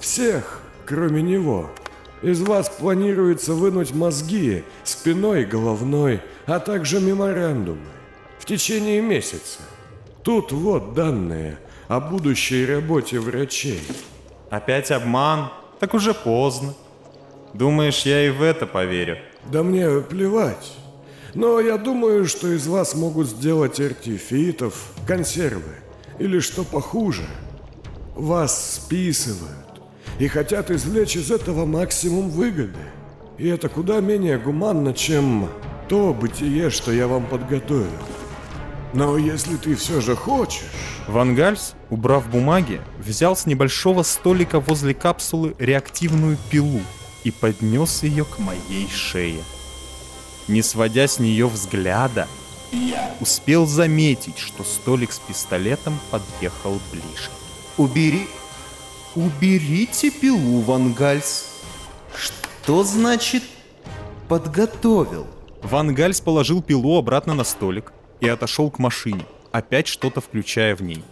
Всех, 0.00 0.60
кроме 0.86 1.22
него. 1.22 1.70
Из 2.22 2.40
вас 2.42 2.68
планируется 2.68 3.54
вынуть 3.54 3.94
мозги, 3.94 4.64
спиной 4.84 5.42
и 5.42 5.46
головной, 5.46 6.20
а 6.46 6.58
также 6.58 7.00
меморандумы. 7.00 7.86
В 8.38 8.44
течение 8.44 9.00
месяца. 9.00 9.60
Тут 10.22 10.52
вот 10.52 10.94
данные 10.94 11.58
о 11.88 12.00
будущей 12.00 12.66
работе 12.66 13.18
врачей. 13.18 13.80
Опять 14.50 14.90
обман? 14.90 15.50
Так 15.78 15.94
уже 15.94 16.12
поздно. 16.12 16.74
Думаешь, 17.54 18.02
я 18.02 18.26
и 18.26 18.30
в 18.30 18.42
это 18.42 18.66
поверю? 18.66 19.18
Да 19.50 19.62
мне 19.62 20.00
плевать. 20.00 20.72
Но 21.34 21.60
я 21.60 21.78
думаю, 21.78 22.26
что 22.26 22.52
из 22.52 22.66
вас 22.66 22.94
могут 22.94 23.28
сделать 23.28 23.80
артефитов, 23.80 24.92
консервы 25.06 25.76
или 26.18 26.40
что 26.40 26.64
похуже. 26.64 27.26
Вас 28.14 28.74
списывают 28.74 29.80
и 30.18 30.28
хотят 30.28 30.70
извлечь 30.70 31.16
из 31.16 31.30
этого 31.30 31.64
максимум 31.66 32.30
выгоды. 32.30 32.78
И 33.38 33.48
это 33.48 33.68
куда 33.68 34.00
менее 34.00 34.38
гуманно, 34.38 34.92
чем 34.92 35.48
то 35.88 36.12
бытие, 36.12 36.70
что 36.70 36.92
я 36.92 37.08
вам 37.08 37.26
подготовил. 37.26 37.88
Но 38.92 39.16
если 39.16 39.56
ты 39.56 39.76
все 39.76 40.00
же 40.00 40.16
хочешь... 40.16 40.64
Ван 41.06 41.34
Гальс, 41.34 41.74
убрав 41.90 42.28
бумаги, 42.28 42.80
взял 42.98 43.36
с 43.36 43.46
небольшого 43.46 44.02
столика 44.02 44.60
возле 44.60 44.94
капсулы 44.94 45.54
реактивную 45.58 46.36
пилу 46.50 46.80
и 47.24 47.30
поднес 47.30 48.02
ее 48.02 48.24
к 48.24 48.38
моей 48.38 48.88
шее. 48.88 49.40
Не 50.48 50.62
сводя 50.62 51.06
с 51.06 51.18
нее 51.18 51.46
взгляда, 51.46 52.26
успел 53.20 53.66
заметить, 53.66 54.38
что 54.38 54.64
столик 54.64 55.12
с 55.12 55.18
пистолетом 55.18 55.98
подъехал 56.10 56.80
ближе. 56.90 57.30
Убери... 57.76 58.26
Уберите 59.16 60.10
пилу, 60.10 60.60
Ван 60.60 60.92
Гальс. 60.92 61.46
Что 62.14 62.84
значит 62.84 63.42
подготовил? 64.28 65.26
Ван 65.62 65.94
Гальс 65.94 66.20
положил 66.20 66.62
пилу 66.62 66.96
обратно 66.96 67.34
на 67.34 67.42
столик 67.42 67.92
и 68.20 68.28
отошел 68.28 68.70
к 68.70 68.78
машине, 68.78 69.26
опять 69.50 69.88
что-то 69.88 70.20
включая 70.20 70.76
в 70.76 70.82
ней. 70.82 71.02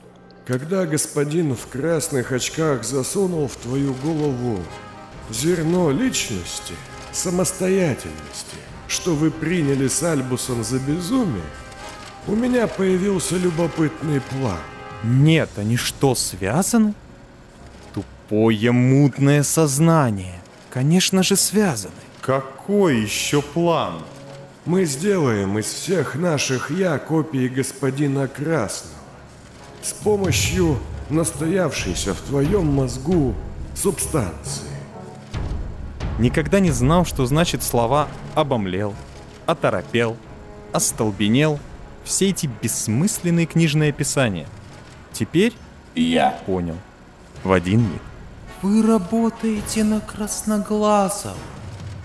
Когда 0.46 0.86
господин 0.86 1.54
в 1.54 1.66
красных 1.66 2.32
очках 2.32 2.84
засунул 2.84 3.48
в 3.48 3.56
твою 3.56 3.94
голову 3.94 4.62
зерно 5.30 5.90
личности, 5.90 6.74
самостоятельности, 7.12 8.56
что 8.88 9.14
вы 9.14 9.30
приняли 9.30 9.86
с 9.86 10.02
Альбусом 10.02 10.64
за 10.64 10.78
безумие, 10.78 11.44
у 12.26 12.34
меня 12.34 12.66
появился 12.66 13.36
любопытный 13.36 14.20
план. 14.20 14.58
Нет, 15.04 15.50
они 15.56 15.76
что, 15.76 16.14
связаны? 16.14 16.94
Тупое 17.94 18.72
мутное 18.72 19.42
сознание. 19.42 20.40
Конечно 20.70 21.22
же 21.22 21.36
связаны. 21.36 21.94
Какой 22.20 23.00
еще 23.00 23.40
план? 23.40 24.02
Мы 24.64 24.84
сделаем 24.84 25.58
из 25.58 25.66
всех 25.66 26.14
наших 26.16 26.70
«я» 26.70 26.98
копии 26.98 27.48
господина 27.48 28.28
Красного 28.28 28.94
с 29.82 29.92
помощью 29.92 30.78
настоявшейся 31.08 32.12
в 32.12 32.20
твоем 32.20 32.66
мозгу 32.66 33.34
субстанции. 33.74 34.64
Никогда 36.18 36.60
не 36.60 36.70
знал, 36.70 37.06
что 37.06 37.24
значит 37.26 37.62
слова 37.62 38.08
«обомлел», 38.40 38.94
«оторопел», 39.46 40.16
«остолбенел», 40.72 41.58
все 42.04 42.30
эти 42.30 42.46
бессмысленные 42.46 43.46
книжные 43.46 43.90
описания. 43.90 44.46
Теперь 45.12 45.52
Я. 45.94 46.40
понял. 46.46 46.76
В 47.44 47.52
один 47.52 47.80
миг. 47.80 48.02
Вы 48.62 48.82
работаете 48.82 49.84
на 49.84 50.00
красноглазого. 50.00 51.36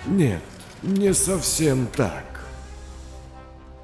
Нет, 0.06 0.42
не 0.82 1.14
совсем 1.14 1.88
так. 1.88 2.46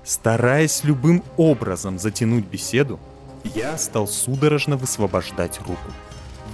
Стараясь 0.04 0.84
любым 0.84 1.24
образом 1.38 2.00
затянуть 2.00 2.46
беседу, 2.46 3.00
я 3.44 3.78
стал 3.78 4.08
судорожно 4.08 4.76
высвобождать 4.76 5.60
руку. 5.60 5.92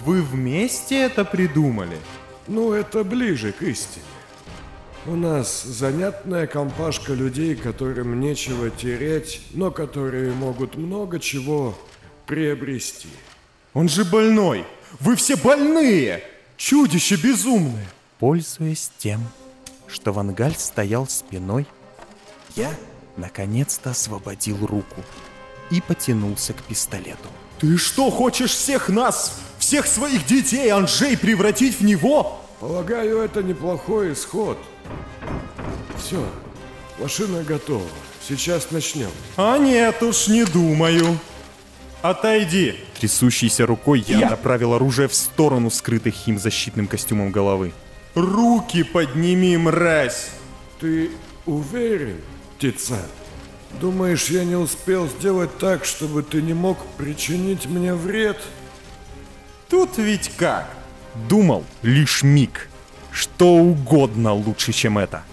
Вы 0.05 0.21
вместе 0.21 1.01
это 1.01 1.25
придумали? 1.25 1.97
Ну, 2.47 2.73
это 2.73 3.03
ближе 3.03 3.51
к 3.51 3.63
истине. 3.63 4.05
У 5.07 5.15
нас 5.15 5.61
занятная 5.61 6.47
компашка 6.47 7.13
людей, 7.13 7.55
которым 7.55 8.19
нечего 8.19 8.71
терять, 8.71 9.39
но 9.51 9.69
которые 9.69 10.31
могут 10.31 10.77
много 10.77 11.19
чего 11.19 11.77
приобрести. 12.25 13.09
Он 13.75 13.87
же 13.87 14.03
больной! 14.03 14.65
Вы 14.99 15.15
все 15.15 15.35
больные! 15.35 16.23
Чудище 16.57 17.17
безумное! 17.17 17.85
Пользуясь 18.17 18.89
тем, 18.97 19.21
что 19.87 20.11
Вангаль 20.11 20.55
стоял 20.55 21.07
спиной, 21.07 21.67
я 22.55 22.71
наконец-то 23.15 23.91
освободил 23.91 24.65
руку 24.65 25.03
и 25.69 25.81
потянулся 25.81 26.53
к 26.53 26.63
пистолету. 26.63 27.29
Ты 27.59 27.77
что, 27.77 28.09
хочешь 28.09 28.51
всех 28.51 28.89
нас, 28.89 29.39
всех 29.59 29.85
своих 29.85 30.25
детей, 30.25 30.71
Анжей, 30.71 31.15
превратить 31.15 31.79
в 31.79 31.83
него? 31.83 32.41
Полагаю, 32.59 33.19
это 33.19 33.43
неплохой 33.43 34.13
исход. 34.13 34.57
Все, 35.97 36.23
машина 36.99 37.43
готова. 37.43 37.87
Сейчас 38.27 38.71
начнем. 38.71 39.09
А 39.37 39.57
нет 39.57 40.01
уж, 40.03 40.27
не 40.27 40.45
думаю. 40.45 41.19
Отойди. 42.01 42.75
Трясущейся 42.99 43.65
рукой 43.65 44.03
я, 44.07 44.19
Я. 44.19 44.29
направил 44.29 44.73
оружие 44.73 45.07
в 45.07 45.15
сторону 45.15 45.69
скрытой 45.71 46.11
химзащитным 46.11 46.87
костюмом 46.87 47.31
головы. 47.31 47.73
Руки 48.13 48.83
подними, 48.83 49.57
мразь! 49.57 50.29
Ты 50.79 51.11
уверен, 51.45 52.21
Тицан? 52.59 52.99
Думаешь, 53.81 54.29
я 54.29 54.43
не 54.45 54.55
успел 54.55 55.07
сделать 55.07 55.57
так, 55.57 55.83
чтобы 55.83 56.23
ты 56.23 56.41
не 56.41 56.53
мог 56.53 56.77
причинить 56.97 57.65
мне 57.65 57.93
вред? 57.93 58.37
Тут 59.69 59.97
ведь 59.97 60.31
как? 60.37 60.69
Думал 61.27 61.65
лишь 61.81 62.23
миг. 62.23 62.69
Что 63.11 63.53
угодно 63.55 64.33
лучше, 64.33 64.71
чем 64.71 64.97
это. 64.97 65.23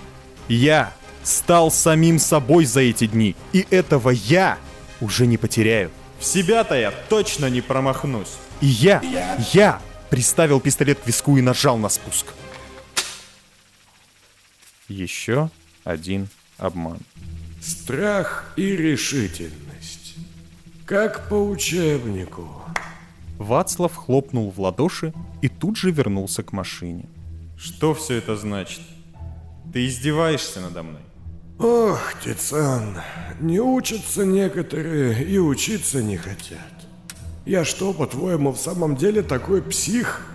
Я 0.48 0.92
стал 1.22 1.70
самим 1.70 2.18
собой 2.18 2.64
за 2.64 2.80
эти 2.80 3.06
дни, 3.06 3.36
и 3.52 3.66
этого 3.70 4.10
я 4.10 4.58
уже 5.00 5.26
не 5.26 5.36
потеряю. 5.36 5.90
В 6.18 6.24
себя-то 6.24 6.74
я 6.74 6.90
точно 6.90 7.46
не 7.50 7.60
промахнусь. 7.60 8.36
И 8.60 8.66
я, 8.66 9.02
я 9.52 9.82
приставил 10.10 10.60
пистолет 10.60 11.00
к 11.00 11.06
виску 11.06 11.36
и 11.36 11.42
нажал 11.42 11.78
на 11.78 11.88
спуск. 11.88 12.26
Еще 14.88 15.50
один 15.84 16.28
обман. 16.58 16.98
Страх 17.60 18.52
и 18.56 18.76
решительность. 18.76 20.16
Как 20.84 21.28
по 21.28 21.34
учебнику. 21.34 22.62
Вацлав 23.38 23.96
хлопнул 23.96 24.50
в 24.50 24.60
ладоши 24.60 25.12
и 25.40 25.48
тут 25.48 25.76
же 25.76 25.90
вернулся 25.90 26.42
к 26.42 26.52
машине. 26.52 27.06
Что 27.56 27.94
все 27.94 28.14
это 28.14 28.36
значит? 28.36 28.80
Ты 29.72 29.86
издеваешься 29.86 30.60
надо 30.60 30.82
мной? 30.82 31.00
Ох, 31.58 32.00
Тицан, 32.22 32.98
не 33.40 33.60
учатся 33.60 34.26
некоторые 34.26 35.24
и 35.24 35.38
учиться 35.38 36.02
не 36.02 36.16
хотят. 36.16 36.58
Я 37.46 37.64
что, 37.64 37.92
по-твоему, 37.92 38.52
в 38.52 38.58
самом 38.58 38.96
деле 38.96 39.22
такой 39.22 39.62
псих? 39.62 40.26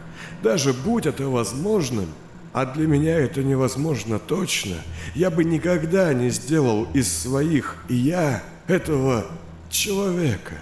Даже 0.42 0.74
будь 0.74 1.06
это 1.06 1.28
возможным, 1.28 2.08
а 2.54 2.66
для 2.66 2.88
меня 2.88 3.18
это 3.18 3.44
невозможно 3.44 4.20
точно, 4.20 4.78
я 5.16 5.30
бы 5.30 5.44
никогда 5.44 6.14
не 6.14 6.30
сделал 6.30 6.88
из 6.94 7.12
своих 7.12 7.78
и 7.90 7.96
я 7.96 8.42
этого 8.68 9.26
человека. 9.70 10.56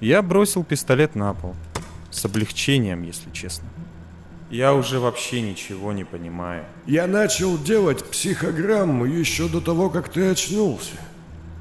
Я 0.00 0.22
бросил 0.22 0.64
пистолет 0.64 1.14
на 1.14 1.34
пол. 1.34 1.54
С 2.10 2.24
облегчением, 2.24 3.02
если 3.02 3.30
честно. 3.30 3.68
Я 4.50 4.74
уже 4.74 5.00
вообще 5.00 5.40
ничего 5.40 5.92
не 5.92 6.04
понимаю. 6.04 6.64
Я 6.86 7.06
начал 7.06 7.58
делать 7.58 8.04
психограмму 8.04 9.04
еще 9.04 9.48
до 9.48 9.60
того, 9.60 9.90
как 9.90 10.08
ты 10.08 10.30
очнулся. 10.30 10.96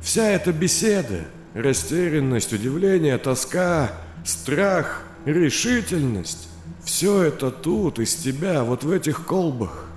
Вся 0.01 0.29
эта 0.29 0.51
беседа, 0.51 1.21
растерянность, 1.53 2.51
удивление, 2.53 3.17
тоска, 3.17 3.91
страх, 4.25 5.03
решительность, 5.25 6.49
все 6.83 7.23
это 7.23 7.51
тут, 7.51 7.99
из 7.99 8.15
тебя, 8.15 8.63
вот 8.63 8.83
в 8.83 8.91
этих 8.91 9.25
колбах. 9.25 9.87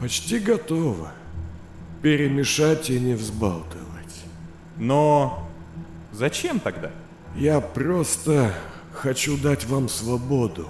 Почти 0.00 0.38
готово. 0.38 1.12
Перемешать 2.02 2.90
и 2.90 2.98
не 2.98 3.14
взбалтывать. 3.14 4.24
Но 4.76 5.48
зачем 6.10 6.58
тогда? 6.58 6.90
Я 7.36 7.60
просто 7.60 8.52
хочу 8.92 9.38
дать 9.38 9.64
вам 9.66 9.88
свободу. 9.88 10.68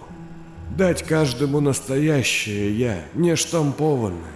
Дать 0.77 1.03
каждому 1.03 1.61
настоящее 1.61 2.75
я, 2.79 3.05
не 3.15 3.37
штампованное. 3.37 4.33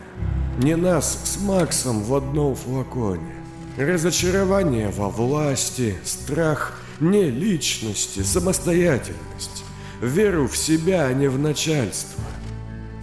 Не 0.59 0.77
нас 0.77 1.19
с 1.25 1.41
Максом 1.41 2.03
в 2.03 2.15
одном 2.15 2.55
флаконе. 2.55 3.35
Разочарование 3.79 4.91
во 4.91 5.09
власти, 5.09 5.97
страх 6.05 6.79
не 7.01 7.31
личности, 7.31 8.21
самостоятельность. 8.21 9.65
Веру 10.03 10.47
в 10.47 10.59
себя, 10.59 11.07
а 11.07 11.15
не 11.15 11.29
в 11.29 11.39
начальство. 11.39 12.23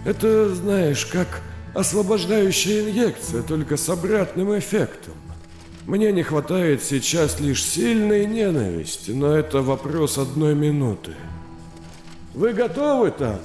Это, 0.04 0.54
знаешь, 0.54 1.04
как 1.04 1.42
освобождающая 1.74 2.82
инъекция, 2.82 3.42
только 3.42 3.76
с 3.76 3.88
обратным 3.88 4.56
эффектом. 4.56 5.14
Мне 5.86 6.12
не 6.12 6.22
хватает 6.22 6.84
сейчас 6.84 7.40
лишь 7.40 7.64
сильной 7.64 8.26
ненависти, 8.26 9.10
но 9.10 9.34
это 9.34 9.60
вопрос 9.60 10.18
одной 10.18 10.54
минуты. 10.54 11.14
Вы 12.34 12.52
готовы 12.52 13.12
там? 13.12 13.38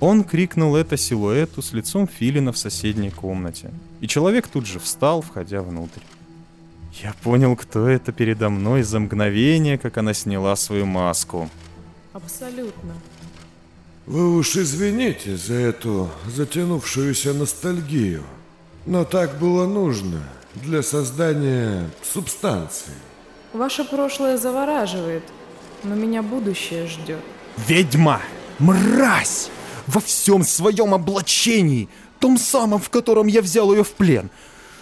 Он 0.00 0.22
крикнул 0.22 0.76
это 0.76 0.96
силуэту 0.96 1.62
с 1.62 1.72
лицом 1.72 2.06
Филина 2.06 2.52
в 2.52 2.58
соседней 2.58 3.10
комнате. 3.10 3.70
И 4.00 4.06
человек 4.06 4.46
тут 4.46 4.66
же 4.66 4.78
встал, 4.78 5.22
входя 5.22 5.62
внутрь. 5.62 6.02
Я 7.02 7.14
понял, 7.22 7.56
кто 7.56 7.88
это 7.88 8.12
передо 8.12 8.50
мной 8.50 8.82
за 8.82 9.00
мгновение, 9.00 9.78
как 9.78 9.96
она 9.98 10.14
сняла 10.14 10.54
свою 10.56 10.86
маску. 10.86 11.48
Абсолютно. 12.12 12.94
Вы 14.06 14.36
уж 14.36 14.56
извините 14.56 15.36
за 15.36 15.54
эту 15.54 16.08
затянувшуюся 16.26 17.34
ностальгию, 17.34 18.24
но 18.86 19.04
так 19.04 19.38
было 19.38 19.66
нужно 19.66 20.22
для 20.54 20.82
создания 20.82 21.90
субстанции. 22.02 22.94
Ваше 23.52 23.84
прошлое 23.84 24.36
завораживает, 24.36 25.24
но 25.84 25.94
меня 25.94 26.22
будущее 26.22 26.86
ждет. 26.86 27.20
Ведьма! 27.66 28.20
Мразь! 28.58 29.50
Во 29.86 30.00
всем 30.00 30.44
своем 30.44 30.94
облачении, 30.94 31.88
том 32.20 32.36
самом, 32.36 32.80
в 32.80 32.90
котором 32.90 33.26
я 33.26 33.40
взял 33.40 33.72
ее 33.72 33.84
в 33.84 33.92
плен. 33.92 34.30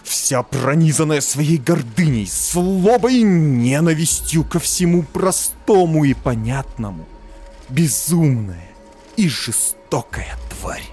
Вся 0.03 0.43
пронизанная 0.43 1.21
своей 1.21 1.59
гордыней, 1.59 2.27
злобой 2.27 3.17
и 3.17 3.23
ненавистью 3.23 4.45
ко 4.45 4.59
всему 4.59 5.03
простому 5.03 6.05
и 6.05 6.15
понятному. 6.15 7.07
Безумная 7.69 8.71
и 9.17 9.29
жестокая 9.29 10.37
тварь. 10.51 10.89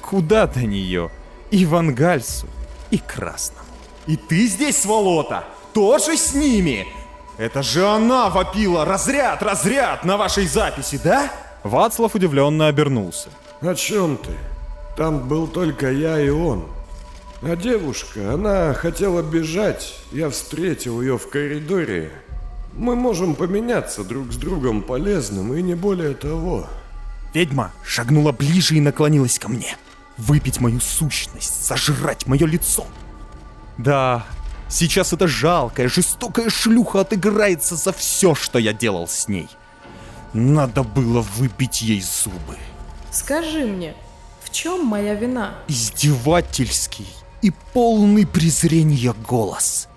Куда 0.00 0.46
до 0.46 0.60
нее? 0.60 1.10
И 1.50 1.66
Вангальсу, 1.66 2.46
и 2.90 2.98
Красному. 2.98 3.64
И 4.06 4.16
ты 4.16 4.46
здесь, 4.46 4.76
сволота? 4.78 5.44
Тоже 5.72 6.16
с 6.16 6.34
ними? 6.34 6.86
Это 7.36 7.62
же 7.62 7.86
она 7.86 8.30
вопила 8.30 8.84
«Разряд! 8.84 9.42
Разряд!» 9.42 10.04
на 10.04 10.16
вашей 10.16 10.46
записи, 10.46 11.00
да? 11.02 11.30
Вацлав 11.64 12.14
удивленно 12.14 12.68
обернулся. 12.68 13.28
О 13.60 13.74
чем 13.74 14.18
ты? 14.18 14.32
Там 14.96 15.26
был 15.26 15.48
только 15.48 15.90
я 15.90 16.20
и 16.20 16.28
он. 16.28 16.66
А 17.42 17.56
девушка, 17.56 18.34
она 18.34 18.72
хотела 18.74 19.22
бежать. 19.22 19.96
Я 20.12 20.30
встретил 20.30 21.00
ее 21.00 21.18
в 21.18 21.28
коридоре. 21.28 22.12
Мы 22.74 22.94
можем 22.94 23.34
поменяться 23.34 24.04
друг 24.04 24.32
с 24.32 24.36
другом 24.36 24.82
полезным 24.82 25.54
и 25.54 25.62
не 25.62 25.74
более 25.74 26.14
того. 26.14 26.66
Ведьма 27.32 27.72
шагнула 27.84 28.32
ближе 28.32 28.76
и 28.76 28.80
наклонилась 28.80 29.38
ко 29.38 29.48
мне. 29.48 29.76
Выпить 30.16 30.60
мою 30.60 30.80
сущность, 30.80 31.64
сожрать 31.64 32.26
мое 32.26 32.46
лицо. 32.46 32.86
Да, 33.78 34.24
сейчас 34.74 35.12
эта 35.12 35.28
жалкая, 35.28 35.88
жестокая 35.88 36.50
шлюха 36.50 37.00
отыграется 37.00 37.76
за 37.76 37.92
все, 37.92 38.34
что 38.34 38.58
я 38.58 38.72
делал 38.72 39.08
с 39.08 39.28
ней. 39.28 39.48
Надо 40.32 40.82
было 40.82 41.20
выбить 41.20 41.80
ей 41.82 42.02
зубы. 42.02 42.58
Скажи 43.12 43.64
мне, 43.64 43.94
в 44.42 44.50
чем 44.50 44.84
моя 44.84 45.14
вина? 45.14 45.54
Издевательский 45.68 47.06
и 47.40 47.52
полный 47.72 48.26
презрения 48.26 49.14
голос. 49.28 49.88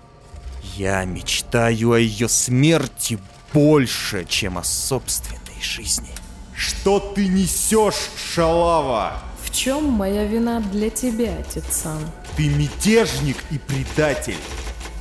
Я 0.76 1.04
мечтаю 1.04 1.92
о 1.92 1.98
ее 1.98 2.28
смерти 2.28 3.18
больше, 3.52 4.24
чем 4.28 4.58
о 4.58 4.64
собственной 4.64 5.60
жизни. 5.60 6.10
Что 6.54 7.00
ты 7.00 7.26
несешь, 7.26 8.10
шалава? 8.16 9.18
В 9.42 9.50
чем 9.50 9.84
моя 9.84 10.24
вина 10.24 10.60
для 10.60 10.90
тебя, 10.90 11.42
Тицан? 11.42 11.98
Ты 12.36 12.48
мятежник 12.48 13.38
и 13.50 13.58
предатель. 13.58 14.36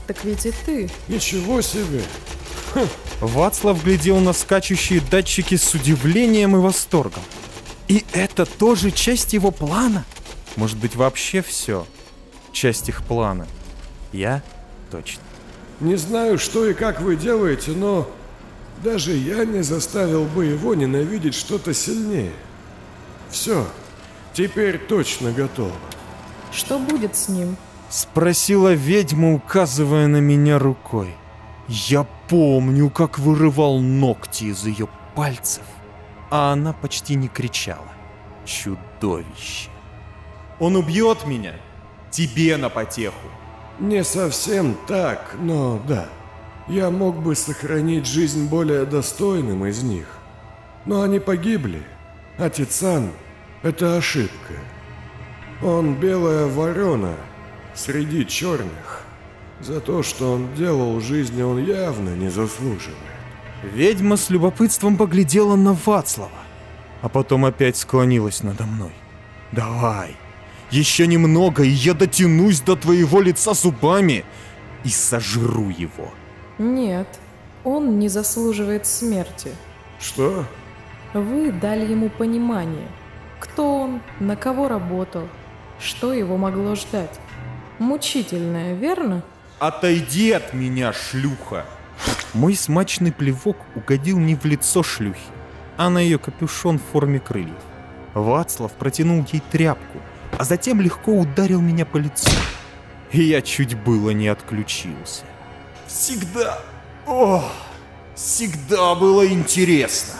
Так 0.08 0.24
ведь 0.24 0.46
и 0.46 0.54
ты. 0.66 0.90
Ничего 1.10 1.62
себе! 1.62 2.02
Вацлав 3.20 3.84
глядел 3.84 4.20
на 4.20 4.34
скачущие 4.34 5.02
датчики 5.02 5.56
с 5.56 5.74
удивлением 5.74 6.56
и 6.56 6.60
восторгом. 6.60 7.24
И 7.88 8.06
это 8.14 8.46
тоже 8.46 8.92
часть 8.92 9.34
его 9.34 9.52
плана? 9.52 10.06
Может 10.56 10.78
быть, 10.78 10.96
вообще 10.96 11.42
все? 11.42 11.86
Часть 12.52 12.90
их 12.90 13.04
плана. 13.04 13.48
Я 14.14 14.42
точно. 14.92 15.22
Не 15.80 15.96
знаю, 15.96 16.40
что 16.40 16.66
и 16.66 16.74
как 16.74 17.02
вы 17.02 17.16
делаете, 17.16 17.72
но 17.72 18.10
даже 18.84 19.14
я 19.14 19.46
не 19.46 19.62
заставил 19.62 20.24
бы 20.24 20.46
его 20.46 20.74
ненавидеть 20.74 21.36
что-то 21.36 21.74
сильнее. 21.74 22.32
Все, 23.30 23.68
теперь 24.34 24.78
точно 24.78 25.32
готово. 25.32 25.76
Что 26.52 26.80
будет 26.80 27.16
с 27.16 27.28
ним? 27.30 27.58
Спросила 27.90 28.74
ведьма, 28.74 29.34
указывая 29.34 30.08
на 30.08 30.18
меня 30.18 30.60
рукой. 30.60 31.16
Я 31.68 32.06
помню, 32.28 32.90
как 32.90 33.18
вырывал 33.18 33.80
ногти 33.80 34.46
из 34.46 34.66
ее 34.66 34.88
пальцев, 35.16 35.64
а 36.30 36.52
она 36.52 36.74
почти 36.74 37.16
не 37.16 37.30
кричала. 37.30 37.88
Чудовище. 38.46 39.70
Он 40.60 40.76
убьет 40.76 41.26
меня. 41.26 41.54
Тебе 42.12 42.58
на 42.58 42.70
потеху. 42.70 43.28
Не 43.80 44.04
совсем 44.04 44.76
так, 44.88 45.36
но 45.40 45.80
да. 45.88 46.08
Я 46.68 46.90
мог 46.90 47.22
бы 47.22 47.36
сохранить 47.36 48.06
жизнь 48.06 48.48
более 48.50 48.86
достойным 48.86 49.66
из 49.66 49.84
них. 49.84 50.08
Но 50.86 51.04
они 51.04 51.20
погибли. 51.20 51.84
А 52.38 52.50
Тицан, 52.50 53.12
Это 53.64 53.98
ошибка. 53.98 54.54
Он 55.64 55.96
белая 55.96 56.46
ворона 56.46 57.16
среди 57.78 58.26
черных. 58.26 59.04
За 59.62 59.80
то, 59.80 60.04
что 60.04 60.34
он 60.34 60.54
делал 60.56 60.98
в 60.98 61.04
жизни, 61.04 61.42
он 61.42 61.64
явно 61.64 62.16
не 62.16 62.30
заслуживает. 62.30 62.98
Ведьма 63.64 64.18
с 64.18 64.30
любопытством 64.30 64.98
поглядела 64.98 65.56
на 65.56 65.74
Вацлава, 65.74 66.30
а 67.02 67.10
потом 67.10 67.46
опять 67.46 67.78
склонилась 67.78 68.44
надо 68.44 68.66
мной. 68.66 68.92
«Давай, 69.52 70.16
еще 70.70 71.08
немного, 71.08 71.64
и 71.64 71.70
я 71.70 71.94
дотянусь 71.94 72.62
до 72.62 72.76
твоего 72.76 73.22
лица 73.22 73.54
зубами 73.54 74.26
и 74.84 74.90
сожру 74.90 75.70
его». 75.70 76.12
Нет, 76.60 77.08
он 77.64 78.00
не 78.00 78.10
заслуживает 78.10 78.86
смерти. 78.86 79.52
Что? 80.00 80.46
Вы 81.14 81.52
дали 81.52 81.90
ему 81.90 82.10
понимание, 82.10 82.88
кто 83.40 83.82
он, 83.82 84.02
на 84.20 84.36
кого 84.36 84.68
работал, 84.68 85.28
что 85.80 86.14
его 86.14 86.38
могло 86.38 86.76
ждать. 86.76 87.20
Мучительное, 87.80 88.74
верно? 88.74 89.24
«Отойди 89.60 90.32
от 90.32 90.54
меня, 90.54 90.94
шлюха!» 90.94 91.66
Мой 92.34 92.56
смачный 92.56 93.12
плевок 93.12 93.58
угодил 93.76 94.20
не 94.20 94.36
в 94.36 94.46
лицо 94.46 94.84
шлюхи, 94.84 95.20
а 95.78 95.90
на 95.90 95.98
ее 95.98 96.20
капюшон 96.20 96.78
в 96.78 96.84
форме 96.92 97.20
крыльев. 97.20 97.56
Вацлав 98.14 98.72
протянул 98.74 99.26
ей 99.32 99.42
тряпку, 99.52 100.00
а 100.38 100.44
затем 100.44 100.82
легко 100.82 101.12
ударил 101.12 101.62
меня 101.62 101.86
по 101.86 101.98
лицу. 101.98 102.30
И 103.12 103.22
я 103.22 103.42
чуть 103.42 103.76
было 103.76 104.12
не 104.12 104.28
отключился. 104.28 105.24
Всегда, 105.88 106.60
о, 107.06 107.44
всегда 108.16 108.94
было 108.96 109.26
интересно, 109.26 110.16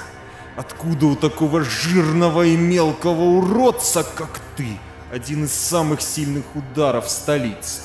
откуда 0.56 1.08
у 1.08 1.16
такого 1.16 1.64
жирного 1.64 2.46
и 2.46 2.56
мелкого 2.56 3.22
уродца, 3.22 4.04
как 4.04 4.40
ты, 4.56 4.78
один 5.12 5.46
из 5.46 5.54
самых 5.54 6.02
сильных 6.02 6.44
ударов 6.56 7.10
столицы. 7.10 7.82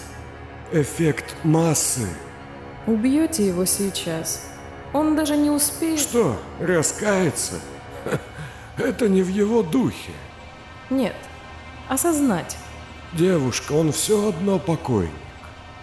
Эффект 0.73 1.37
массы. 1.45 2.09
Убьете 2.87 3.47
его 3.47 3.65
сейчас. 3.65 4.49
Он 4.93 5.15
даже 5.15 5.37
не 5.37 5.51
успеет... 5.51 6.01
Что, 6.01 6.37
раскается? 6.61 7.61
Это 8.77 9.09
не 9.09 9.23
в 9.23 9.29
его 9.29 9.63
духе. 9.63 10.13
Нет, 10.91 11.15
осознать. 11.89 12.57
Девушка, 13.13 13.73
он 13.73 13.93
все 13.93 14.29
одно 14.29 14.59
покойник. 14.59 15.13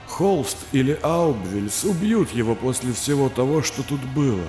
Холст 0.08 0.58
или 0.71 0.99
Аубвельс 1.04 1.84
убьют 1.84 2.32
его 2.32 2.56
после 2.56 2.91
всего 2.93 3.30
того, 3.30 3.62
что 3.62 3.84
тут 3.84 4.02
было. 4.02 4.47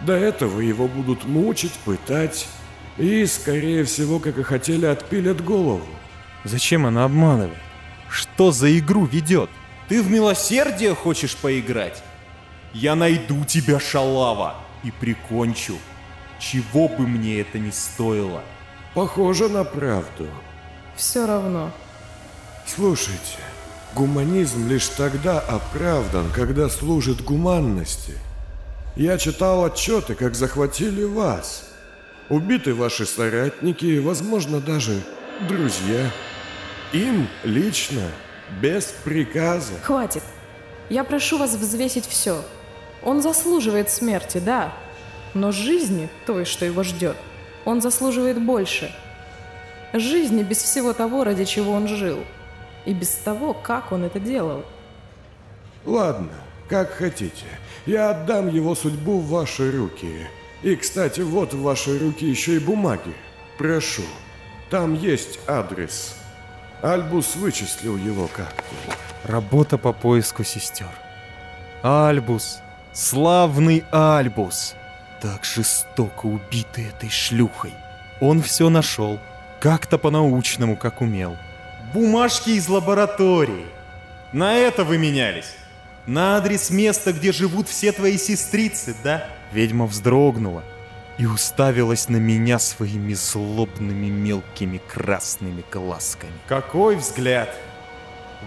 До 0.00 0.14
этого 0.14 0.60
его 0.60 0.88
будут 0.88 1.24
мучить, 1.24 1.74
пытать 1.84 2.48
и, 2.96 3.26
скорее 3.26 3.84
всего, 3.84 4.18
как 4.18 4.38
и 4.38 4.42
хотели, 4.42 4.86
отпилят 4.86 5.44
голову. 5.44 5.86
Зачем 6.44 6.86
она 6.86 7.04
обманывает? 7.04 7.58
Что 8.08 8.52
за 8.52 8.76
игру 8.78 9.04
ведет? 9.04 9.50
Ты 9.88 10.02
в 10.02 10.10
милосердие 10.10 10.94
хочешь 10.94 11.36
поиграть? 11.36 12.02
Я 12.72 12.94
найду 12.94 13.44
тебя, 13.44 13.80
шалава, 13.80 14.56
и 14.84 14.90
прикончу. 14.90 15.76
Чего 16.38 16.88
бы 16.88 17.06
мне 17.06 17.40
это 17.40 17.58
ни 17.58 17.70
стоило. 17.70 18.42
Похоже 18.94 19.48
на 19.48 19.64
правду. 19.64 20.28
Все 20.96 21.26
равно. 21.26 21.72
Слушайте, 22.66 23.38
гуманизм 23.94 24.68
лишь 24.68 24.88
тогда 24.88 25.40
оправдан, 25.40 26.30
когда 26.30 26.68
служит 26.68 27.22
гуманности. 27.22 28.14
Я 28.94 29.16
читал 29.16 29.64
отчеты, 29.64 30.14
как 30.14 30.34
захватили 30.34 31.04
вас. 31.04 31.70
Убиты 32.28 32.74
ваши 32.74 33.06
соратники, 33.06 33.98
возможно, 33.98 34.60
даже 34.60 35.00
друзья. 35.48 36.10
Им 36.92 37.28
лично, 37.44 38.10
без 38.62 38.86
приказа. 39.04 39.74
Хватит. 39.82 40.22
Я 40.88 41.04
прошу 41.04 41.36
вас 41.36 41.54
взвесить 41.54 42.06
все. 42.06 42.42
Он 43.02 43.20
заслуживает 43.20 43.90
смерти, 43.90 44.38
да. 44.38 44.72
Но 45.34 45.52
жизни, 45.52 46.08
той, 46.26 46.46
что 46.46 46.64
его 46.64 46.82
ждет, 46.82 47.16
он 47.66 47.82
заслуживает 47.82 48.40
больше. 48.40 48.90
Жизни 49.92 50.42
без 50.42 50.58
всего 50.58 50.94
того, 50.94 51.24
ради 51.24 51.44
чего 51.44 51.72
он 51.72 51.88
жил. 51.88 52.18
И 52.86 52.94
без 52.94 53.10
того, 53.10 53.52
как 53.52 53.92
он 53.92 54.04
это 54.04 54.18
делал. 54.18 54.64
Ладно, 55.84 56.30
как 56.68 56.90
хотите. 56.92 57.44
Я 57.84 58.10
отдам 58.10 58.48
его 58.48 58.74
судьбу 58.74 59.18
в 59.18 59.28
ваши 59.28 59.70
руки. 59.70 60.26
И, 60.62 60.74
кстати, 60.74 61.20
вот 61.20 61.52
в 61.52 61.62
ваши 61.62 61.98
руки 61.98 62.26
еще 62.26 62.56
и 62.56 62.58
бумаги. 62.58 63.12
Прошу. 63.58 64.02
Там 64.70 64.94
есть 64.94 65.38
адрес. 65.46 66.17
Альбус 66.82 67.34
вычислил 67.34 67.96
его 67.96 68.28
как-то. 68.28 68.62
Работа 69.24 69.78
по 69.78 69.92
поиску 69.92 70.44
сестер. 70.44 70.90
Альбус. 71.82 72.60
Славный 72.92 73.84
Альбус. 73.90 74.74
Так 75.20 75.44
жестоко 75.44 76.26
убитый 76.26 76.88
этой 76.88 77.10
шлюхой. 77.10 77.72
Он 78.20 78.40
все 78.42 78.68
нашел. 78.68 79.18
Как-то 79.60 79.98
по-научному, 79.98 80.76
как 80.76 81.00
умел. 81.00 81.36
Бумажки 81.92 82.50
из 82.50 82.68
лаборатории. 82.68 83.66
На 84.32 84.56
это 84.56 84.84
вы 84.84 84.98
менялись. 84.98 85.56
На 86.06 86.36
адрес 86.36 86.70
места, 86.70 87.12
где 87.12 87.32
живут 87.32 87.68
все 87.68 87.90
твои 87.90 88.16
сестрицы, 88.18 88.94
да? 89.02 89.26
Ведьма 89.52 89.86
вздрогнула 89.86 90.62
и 91.18 91.26
уставилась 91.26 92.08
на 92.08 92.16
меня 92.16 92.58
своими 92.58 93.12
злобными 93.14 94.06
мелкими 94.06 94.80
красными 94.88 95.64
глазками. 95.70 96.32
Какой 96.46 96.96
взгляд! 96.96 97.54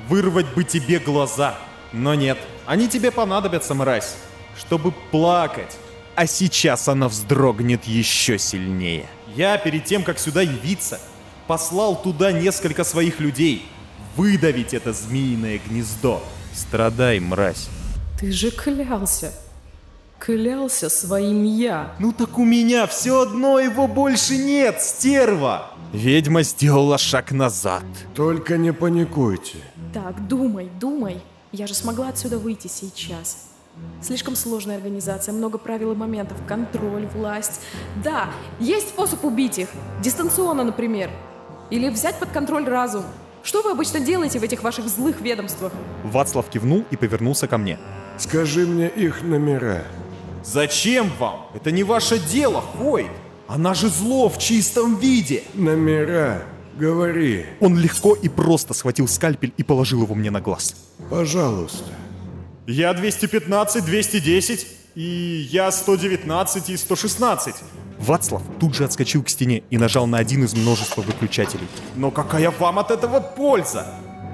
Вырвать 0.08 0.54
бы 0.54 0.64
тебе 0.64 1.00
глаза! 1.00 1.58
Но 1.92 2.16
нет, 2.16 2.38
они 2.66 2.88
тебе 2.88 3.12
понадобятся, 3.12 3.74
мразь, 3.74 4.16
чтобы 4.58 4.94
плакать. 5.12 5.78
А 6.16 6.26
сейчас 6.26 6.88
она 6.88 7.10
вздрогнет 7.10 7.84
еще 7.84 8.40
сильнее. 8.40 9.08
Я 9.36 9.58
перед 9.58 9.86
тем, 9.86 10.04
как 10.04 10.18
сюда 10.18 10.42
явиться, 10.42 11.00
послал 11.48 12.02
туда 12.02 12.32
несколько 12.32 12.86
своих 12.86 13.20
людей. 13.20 13.66
Выдавить 14.16 14.74
это 14.74 14.94
змеиное 14.94 15.60
гнездо. 15.66 16.24
Страдай, 16.54 17.20
мразь. 17.20 17.70
Ты 18.20 18.32
же 18.32 18.52
клялся. 18.52 19.34
Клялся 20.24 20.88
своим 20.88 21.44
я. 21.44 21.96
Ну 21.98 22.12
так 22.12 22.38
у 22.38 22.46
меня 22.46 22.86
все 22.86 23.22
одно 23.22 23.60
его 23.60 23.88
больше 23.88 24.38
нет, 24.38 24.80
стерва! 24.80 25.72
Ведьма 25.94 26.44
сделала 26.44 27.00
шаг 27.00 27.32
назад. 27.32 27.84
Только 28.14 28.60
не 28.60 28.72
паникуйте. 28.72 29.58
Так, 29.92 30.28
думай, 30.28 30.70
думай. 30.80 31.22
Я 31.52 31.66
же 31.66 31.74
смогла 31.74 32.10
отсюда 32.10 32.38
выйти 32.38 32.68
сейчас. 32.68 33.48
Слишком 34.00 34.36
сложная 34.36 34.78
организация, 34.78 35.34
много 35.34 35.58
правил 35.58 35.94
и 35.94 35.96
моментов, 35.96 36.38
контроль, 36.48 37.08
власть. 37.16 37.60
Да, 38.04 38.30
есть 38.60 38.90
способ 38.90 39.26
убить 39.26 39.58
их. 39.58 39.70
Дистанционно, 40.04 40.64
например. 40.64 41.10
Или 41.72 41.90
взять 41.90 42.20
под 42.20 42.30
контроль 42.30 42.66
разум. 42.66 43.06
Что 43.42 43.64
вы 43.64 43.72
обычно 43.72 44.00
делаете 44.00 44.38
в 44.38 44.44
этих 44.44 44.62
ваших 44.62 44.88
злых 44.88 45.20
ведомствах? 45.20 45.74
Вацлав 46.04 46.48
кивнул 46.48 46.86
и 46.92 46.96
повернулся 46.96 47.48
ко 47.48 47.58
мне. 47.58 47.80
Скажи 48.20 48.68
мне 48.68 48.88
их 48.88 49.24
номера. 49.24 49.84
Зачем 50.44 51.12
вам? 51.20 51.48
Это 51.54 51.72
не 51.72 51.84
ваше 51.84 52.20
дело, 52.20 52.62
Хойд. 52.62 53.12
Она 53.48 53.74
же 53.74 53.90
зло 53.90 54.30
в 54.30 54.38
чистом 54.38 54.96
виде. 54.96 55.44
Номера. 55.54 56.44
Говори. 56.78 57.46
Он 57.60 57.78
легко 57.78 58.16
и 58.16 58.30
просто 58.30 58.74
схватил 58.74 59.08
скальпель 59.08 59.54
и 59.58 59.64
положил 59.64 60.04
его 60.04 60.16
мне 60.16 60.32
на 60.32 60.42
глаз. 60.42 60.76
Пожалуйста. 61.10 61.92
Я 62.66 62.94
215, 62.94 63.84
210, 63.86 64.68
и 64.96 65.48
я 65.52 65.72
119 65.72 66.70
и 66.70 66.78
116. 66.78 67.56
Вацлав 68.00 68.42
тут 68.60 68.74
же 68.74 68.86
отскочил 68.86 69.24
к 69.24 69.30
стене 69.30 69.64
и 69.70 69.78
нажал 69.78 70.08
на 70.08 70.18
один 70.18 70.44
из 70.44 70.54
множества 70.54 71.02
выключателей. 71.02 71.68
Но 71.96 72.10
какая 72.10 72.50
вам 72.52 72.80
от 72.80 72.90
этого 72.90 73.20
польза? 73.20 73.86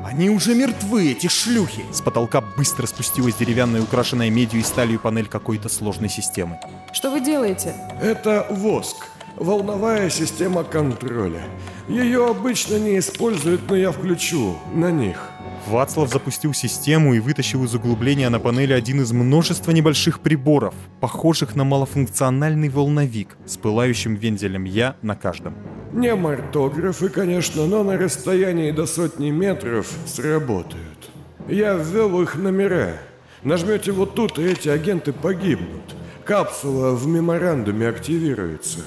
Они 0.08 0.30
уже 0.30 0.56
мертвы, 0.56 1.12
эти 1.12 1.28
шлюхи! 1.28 1.84
С 1.92 2.00
потолка 2.00 2.40
быстро 2.40 2.88
спустилась 2.88 3.36
деревянная, 3.36 3.82
украшенная 3.82 4.30
медью 4.30 4.62
и 4.62 4.64
сталью 4.64 5.02
панель 5.02 5.28
какой-то 5.28 5.68
сложной 5.68 6.08
системы. 6.08 6.58
Что 6.94 7.12
вы 7.12 7.20
делаете? 7.20 7.76
Это 8.02 8.48
воск. 8.50 9.08
Волновая 9.36 10.10
система 10.10 10.64
контроля. 10.64 11.44
Ее 11.90 12.26
обычно 12.26 12.78
не 12.80 13.00
используют, 13.00 13.70
но 13.70 13.76
я 13.76 13.92
включу 13.92 14.56
на 14.74 14.92
них. 14.92 15.20
Вацлав 15.68 16.10
запустил 16.10 16.54
систему 16.54 17.14
и 17.14 17.20
вытащил 17.20 17.66
из 17.66 17.76
углубления 17.76 18.30
на 18.30 18.40
панели 18.40 18.72
один 18.72 19.02
из 19.02 19.12
множества 19.12 19.72
небольших 19.72 20.22
приборов, 20.22 20.74
похожих 21.02 21.54
на 21.58 21.66
малофункциональный 21.66 22.70
волновик 22.70 23.36
с 23.46 23.58
пылающим 23.58 24.16
вензелем 24.16 24.64
«Я» 24.64 24.96
на 25.02 25.18
каждом. 25.18 25.54
Не 25.94 26.16
мартографы, 26.16 27.10
конечно, 27.10 27.66
но 27.66 27.84
на 27.84 27.98
расстоянии 27.98 28.72
до 28.72 28.86
сотни 28.86 29.30
метров 29.30 29.90
сработают. 30.06 31.10
Я 31.48 31.74
ввел 31.76 32.22
их 32.22 32.36
номера. 32.36 32.98
Нажмете 33.44 33.92
вот 33.92 34.16
тут, 34.16 34.38
и 34.38 34.44
эти 34.44 34.70
агенты 34.70 35.14
погибнут. 35.14 35.96
Капсула 36.26 36.92
в 36.92 37.08
меморандуме 37.08 37.88
активируется. 37.88 38.80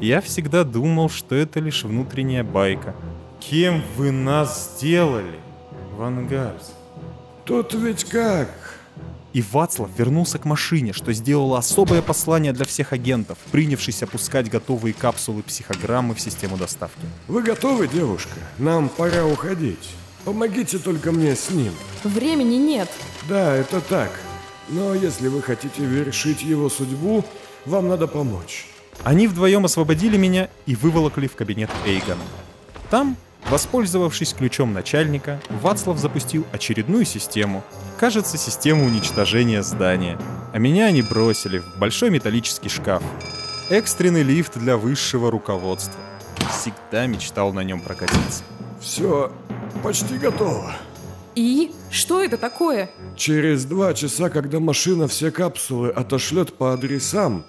Я 0.00 0.20
всегда 0.20 0.64
думал, 0.64 1.08
что 1.08 1.34
это 1.34 1.60
лишь 1.60 1.84
внутренняя 1.84 2.42
байка. 2.42 2.94
Кем 3.40 3.82
вы 3.96 4.10
нас 4.10 4.76
сделали, 4.76 5.38
Вангальс? 5.96 6.72
Тут 7.44 7.74
ведь 7.74 8.04
как? 8.04 8.48
И 9.38 9.44
Вацлав 9.52 9.88
вернулся 9.96 10.36
к 10.40 10.44
машине, 10.44 10.92
что 10.92 11.12
сделало 11.12 11.58
особое 11.58 12.02
послание 12.02 12.52
для 12.52 12.64
всех 12.64 12.92
агентов, 12.92 13.38
принявшись 13.52 14.02
опускать 14.02 14.50
готовые 14.50 14.92
капсулы 14.92 15.44
психограммы 15.44 16.16
в 16.16 16.20
систему 16.20 16.56
доставки. 16.56 17.06
Вы 17.28 17.44
готовы, 17.44 17.86
девушка? 17.86 18.34
Нам 18.58 18.88
пора 18.88 19.24
уходить. 19.24 19.90
Помогите 20.24 20.78
только 20.78 21.12
мне 21.12 21.36
с 21.36 21.50
ним. 21.50 21.72
Времени 22.02 22.56
нет. 22.56 22.90
Да, 23.28 23.54
это 23.54 23.80
так. 23.80 24.10
Но 24.70 24.92
если 24.92 25.28
вы 25.28 25.40
хотите 25.40 25.84
вершить 25.84 26.42
его 26.42 26.68
судьбу, 26.68 27.24
вам 27.64 27.86
надо 27.86 28.08
помочь. 28.08 28.66
Они 29.04 29.28
вдвоем 29.28 29.64
освободили 29.64 30.16
меня 30.16 30.48
и 30.66 30.74
выволокли 30.74 31.28
в 31.28 31.36
кабинет 31.36 31.70
Эйгона. 31.86 32.24
Там, 32.90 33.16
воспользовавшись 33.50 34.34
ключом 34.34 34.72
начальника, 34.72 35.40
Вацлав 35.48 35.98
запустил 35.98 36.46
очередную 36.52 37.04
систему. 37.04 37.64
Кажется, 37.98 38.36
систему 38.38 38.84
уничтожения 38.84 39.62
здания. 39.62 40.18
А 40.52 40.58
меня 40.58 40.86
они 40.86 41.02
бросили 41.02 41.58
в 41.58 41.78
большой 41.78 42.10
металлический 42.10 42.68
шкаф. 42.68 43.02
Экстренный 43.70 44.22
лифт 44.22 44.58
для 44.58 44.76
высшего 44.76 45.30
руководства. 45.30 46.00
Всегда 46.50 47.06
мечтал 47.06 47.52
на 47.52 47.64
нем 47.64 47.80
прокатиться. 47.80 48.42
Все 48.80 49.32
почти 49.82 50.16
готово. 50.18 50.74
И? 51.34 51.72
Что 51.90 52.22
это 52.22 52.36
такое? 52.36 52.90
Через 53.16 53.64
два 53.64 53.94
часа, 53.94 54.28
когда 54.28 54.60
машина 54.60 55.08
все 55.08 55.30
капсулы 55.30 55.90
отошлет 55.90 56.54
по 56.54 56.72
адресам, 56.72 57.46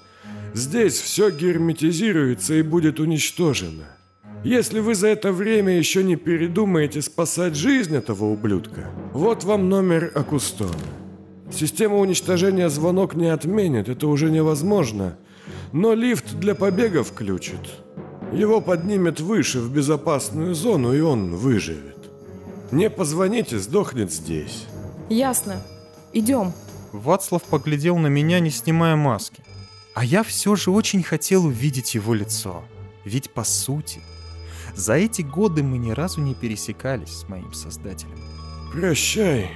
здесь 0.54 1.00
все 1.00 1.30
герметизируется 1.30 2.56
и 2.56 2.62
будет 2.62 3.00
уничтожено. 3.00 3.86
Если 4.44 4.80
вы 4.80 4.96
за 4.96 5.08
это 5.08 5.34
время 5.34 5.78
еще 5.78 6.02
не 6.02 6.16
передумаете 6.16 7.02
спасать 7.02 7.56
жизнь 7.56 7.96
этого 7.96 8.26
ублюдка, 8.26 8.90
вот 9.12 9.44
вам 9.44 9.68
номер 9.68 10.14
Акустона. 10.16 10.74
Система 11.52 11.98
уничтожения 11.98 12.70
звонок 12.70 13.16
не 13.16 13.28
отменит, 13.28 13.90
это 13.90 14.08
уже 14.08 14.32
невозможно. 14.32 15.18
Но 15.74 15.94
лифт 15.94 16.36
для 16.36 16.56
побега 16.56 17.04
включит. 17.04 17.60
Его 18.32 18.62
поднимет 18.62 19.20
выше 19.20 19.60
в 19.60 19.74
безопасную 19.74 20.56
зону, 20.56 20.94
и 20.94 21.02
он 21.02 21.36
выживет. 21.36 21.98
Не 22.72 22.90
позвоните, 22.90 23.60
сдохнет 23.60 24.12
здесь. 24.12 24.66
Ясно. 25.10 25.62
Идем. 26.14 26.54
Вацлав 26.94 27.44
поглядел 27.44 27.98
на 27.98 28.08
меня, 28.08 28.40
не 28.40 28.52
снимая 28.52 28.96
маски. 28.96 29.44
А 29.96 30.06
я 30.06 30.24
все 30.24 30.56
же 30.56 30.72
очень 30.72 31.04
хотел 31.04 31.46
увидеть 31.46 31.96
его 31.96 32.14
лицо. 32.14 32.64
Ведь 33.04 33.32
по 33.32 33.44
сути, 33.44 34.02
за 34.76 34.94
эти 34.94 35.22
годы 35.22 35.64
мы 35.64 35.78
ни 35.78 35.92
разу 35.92 36.22
не 36.22 36.36
пересекались 36.36 37.20
с 37.20 37.30
моим 37.30 37.54
создателем. 37.54 38.18
Прощай, 38.72 39.50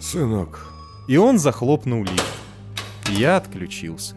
сынок. 0.00 0.66
И 1.08 1.16
он 1.16 1.38
захлопнул 1.38 2.04
лифт. 2.04 2.38
Я 3.08 3.36
отключился. 3.36 4.14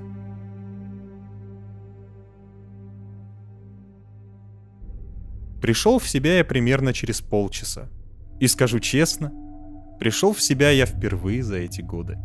Пришел 5.61 5.99
в 5.99 6.09
себя 6.09 6.37
я 6.37 6.43
примерно 6.43 6.91
через 6.91 7.21
полчаса. 7.21 7.89
И 8.39 8.47
скажу 8.47 8.79
честно, 8.79 9.31
пришел 9.99 10.33
в 10.33 10.41
себя 10.41 10.71
я 10.71 10.85
впервые 10.85 11.43
за 11.43 11.57
эти 11.57 11.81
годы. 11.81 12.17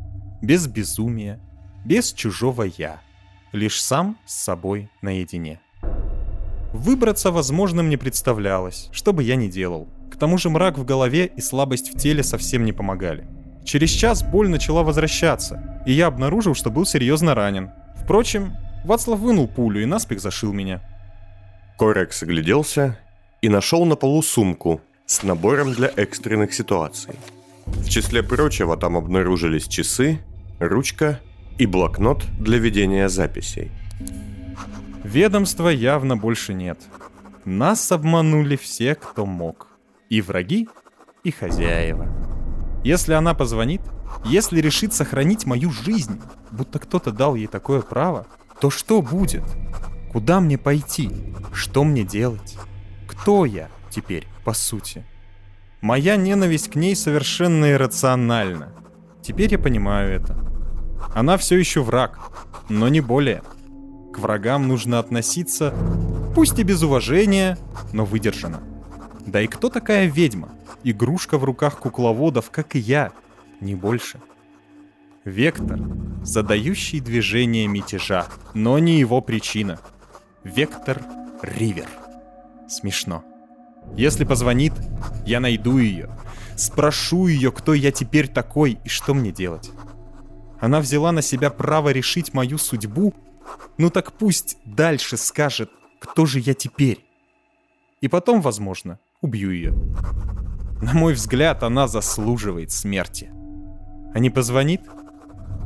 Без 0.43 0.67
безумия, 0.67 1.41
без 1.85 2.13
чужого 2.13 2.63
«я». 2.63 3.01
Лишь 3.53 3.81
сам 3.81 4.19
с 4.27 4.35
собой 4.35 4.91
наедине. 5.03 5.61
Выбраться 6.77 7.31
возможным 7.31 7.89
не 7.89 7.97
представлялось, 7.97 8.91
что 8.93 9.15
бы 9.15 9.23
я 9.23 9.37
ни 9.37 9.49
делал. 9.49 9.89
К 10.11 10.17
тому 10.17 10.37
же 10.37 10.51
мрак 10.51 10.77
в 10.77 10.85
голове 10.85 11.25
и 11.25 11.41
слабость 11.41 11.89
в 11.89 11.99
теле 11.99 12.23
совсем 12.23 12.67
не 12.67 12.73
помогали. 12.73 13.27
Через 13.65 13.89
час 13.89 14.23
боль 14.23 14.51
начала 14.51 14.83
возвращаться, 14.83 15.83
и 15.87 15.93
я 15.93 16.09
обнаружил, 16.09 16.55
что 16.55 16.69
был 16.69 16.85
серьезно 16.85 17.35
ранен. 17.35 17.71
Впрочем, 17.97 18.53
Вацлав 18.85 19.19
вынул 19.21 19.49
пулю 19.49 19.81
и 19.81 19.87
наспех 19.87 20.21
зашил 20.21 20.53
меня. 20.53 20.83
Корекс 21.79 22.23
огляделся 22.23 22.99
и 23.41 23.49
нашел 23.49 23.87
на 23.87 23.97
полу 23.97 24.21
сумку 24.21 24.83
с 25.07 25.23
набором 25.23 25.73
для 25.73 25.91
экстренных 25.97 26.53
ситуаций. 26.53 27.15
В 27.65 27.89
числе 27.89 28.23
прочего 28.23 28.77
там 28.77 28.99
обнаружились 28.99 29.67
часы, 29.67 30.19
ручка 30.61 31.21
и 31.57 31.65
блокнот 31.65 32.23
для 32.39 32.59
ведения 32.59 33.09
записей. 33.09 33.71
Ведомства 35.07 35.69
явно 35.69 36.17
больше 36.17 36.53
нет. 36.53 36.81
Нас 37.45 37.93
обманули 37.93 38.57
все, 38.57 38.97
кто 38.97 39.25
мог. 39.25 39.69
И 40.11 40.21
враги, 40.21 40.69
и 41.23 41.31
хозяева. 41.31 42.09
Если 42.83 43.13
она 43.13 43.33
позвонит, 43.33 43.83
если 44.25 44.61
решит 44.61 44.93
сохранить 44.93 45.47
мою 45.47 45.71
жизнь, 45.71 46.21
будто 46.51 46.81
кто-то 46.81 47.13
дал 47.13 47.37
ей 47.37 47.47
такое 47.47 47.83
право, 47.83 48.27
то 48.61 48.69
что 48.69 49.01
будет? 49.01 49.45
Куда 50.11 50.41
мне 50.41 50.59
пойти? 50.59 51.09
Что 51.53 51.85
мне 51.85 52.03
делать? 52.03 52.59
Кто 53.07 53.45
я 53.45 53.69
теперь, 53.91 54.27
по 54.45 54.55
сути? 54.55 55.05
Моя 55.81 56.17
ненависть 56.17 56.73
к 56.73 56.75
ней 56.75 56.97
совершенно 56.97 57.71
иррациональна. 57.71 58.73
Теперь 59.23 59.53
я 59.53 59.59
понимаю 59.61 60.11
это. 60.11 60.37
Она 61.15 61.37
все 61.37 61.57
еще 61.57 61.83
враг, 61.83 62.19
но 62.69 62.89
не 62.89 63.01
более. 63.01 63.43
К 64.17 64.19
врагам 64.19 64.67
нужно 64.67 64.99
относиться, 64.99 65.75
пусть 66.35 66.59
и 66.59 66.63
без 66.63 66.83
уважения, 66.83 67.59
но 67.93 68.07
выдержанно. 68.07 68.63
Да 69.27 69.43
и 69.43 69.47
кто 69.47 69.69
такая 69.69 70.07
ведьма? 70.07 70.49
Игрушка 70.85 71.37
в 71.37 71.45
руках 71.45 71.79
кукловодов, 71.79 72.51
как 72.51 72.77
и 72.77 72.79
я, 72.79 73.13
не 73.61 73.75
больше. 73.75 74.19
Вектор, 75.27 75.79
задающий 76.23 77.01
движение 77.01 77.67
мятежа, 77.67 78.25
но 78.55 78.79
не 78.79 78.99
его 78.99 79.21
причина. 79.21 79.79
Вектор 80.45 81.03
Ривер. 81.43 81.89
Смешно. 82.71 83.23
Если 83.99 84.25
позвонит, 84.25 84.73
я 85.27 85.41
найду 85.41 85.77
ее. 85.77 86.09
Спрошу 86.57 87.27
ее, 87.27 87.53
кто 87.53 87.75
я 87.75 87.93
теперь 87.93 88.29
такой 88.29 88.79
и 88.83 88.89
что 88.89 89.13
мне 89.13 89.31
делать. 89.31 89.71
Она 90.59 90.81
взяла 90.81 91.13
на 91.13 91.21
себя 91.21 91.51
право 91.51 91.91
решить 91.91 92.33
мою 92.33 92.57
судьбу, 92.57 93.13
ну 93.79 93.91
так 93.91 94.13
пусть 94.13 94.59
дальше 94.65 95.17
скажет, 95.17 95.71
кто 95.99 96.27
же 96.27 96.41
я 96.41 96.55
теперь. 96.55 97.05
И 98.01 98.09
потом, 98.09 98.41
возможно, 98.41 98.99
убью 99.21 99.51
ее. 99.51 99.73
На 100.83 100.93
мой 100.93 101.15
взгляд, 101.15 101.63
она 101.63 101.89
заслуживает 101.89 102.71
смерти. 102.71 103.31
А 104.15 104.19
не 104.19 104.31
позвонит? 104.31 104.83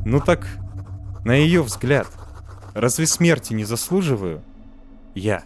Ну 0.05 0.21
так, 0.21 0.47
на 1.25 1.33
ее 1.33 1.63
взгляд, 1.63 2.07
разве 2.75 3.07
смерти 3.07 3.53
не 3.53 3.65
заслуживаю? 3.65 4.43
Я. 5.15 5.45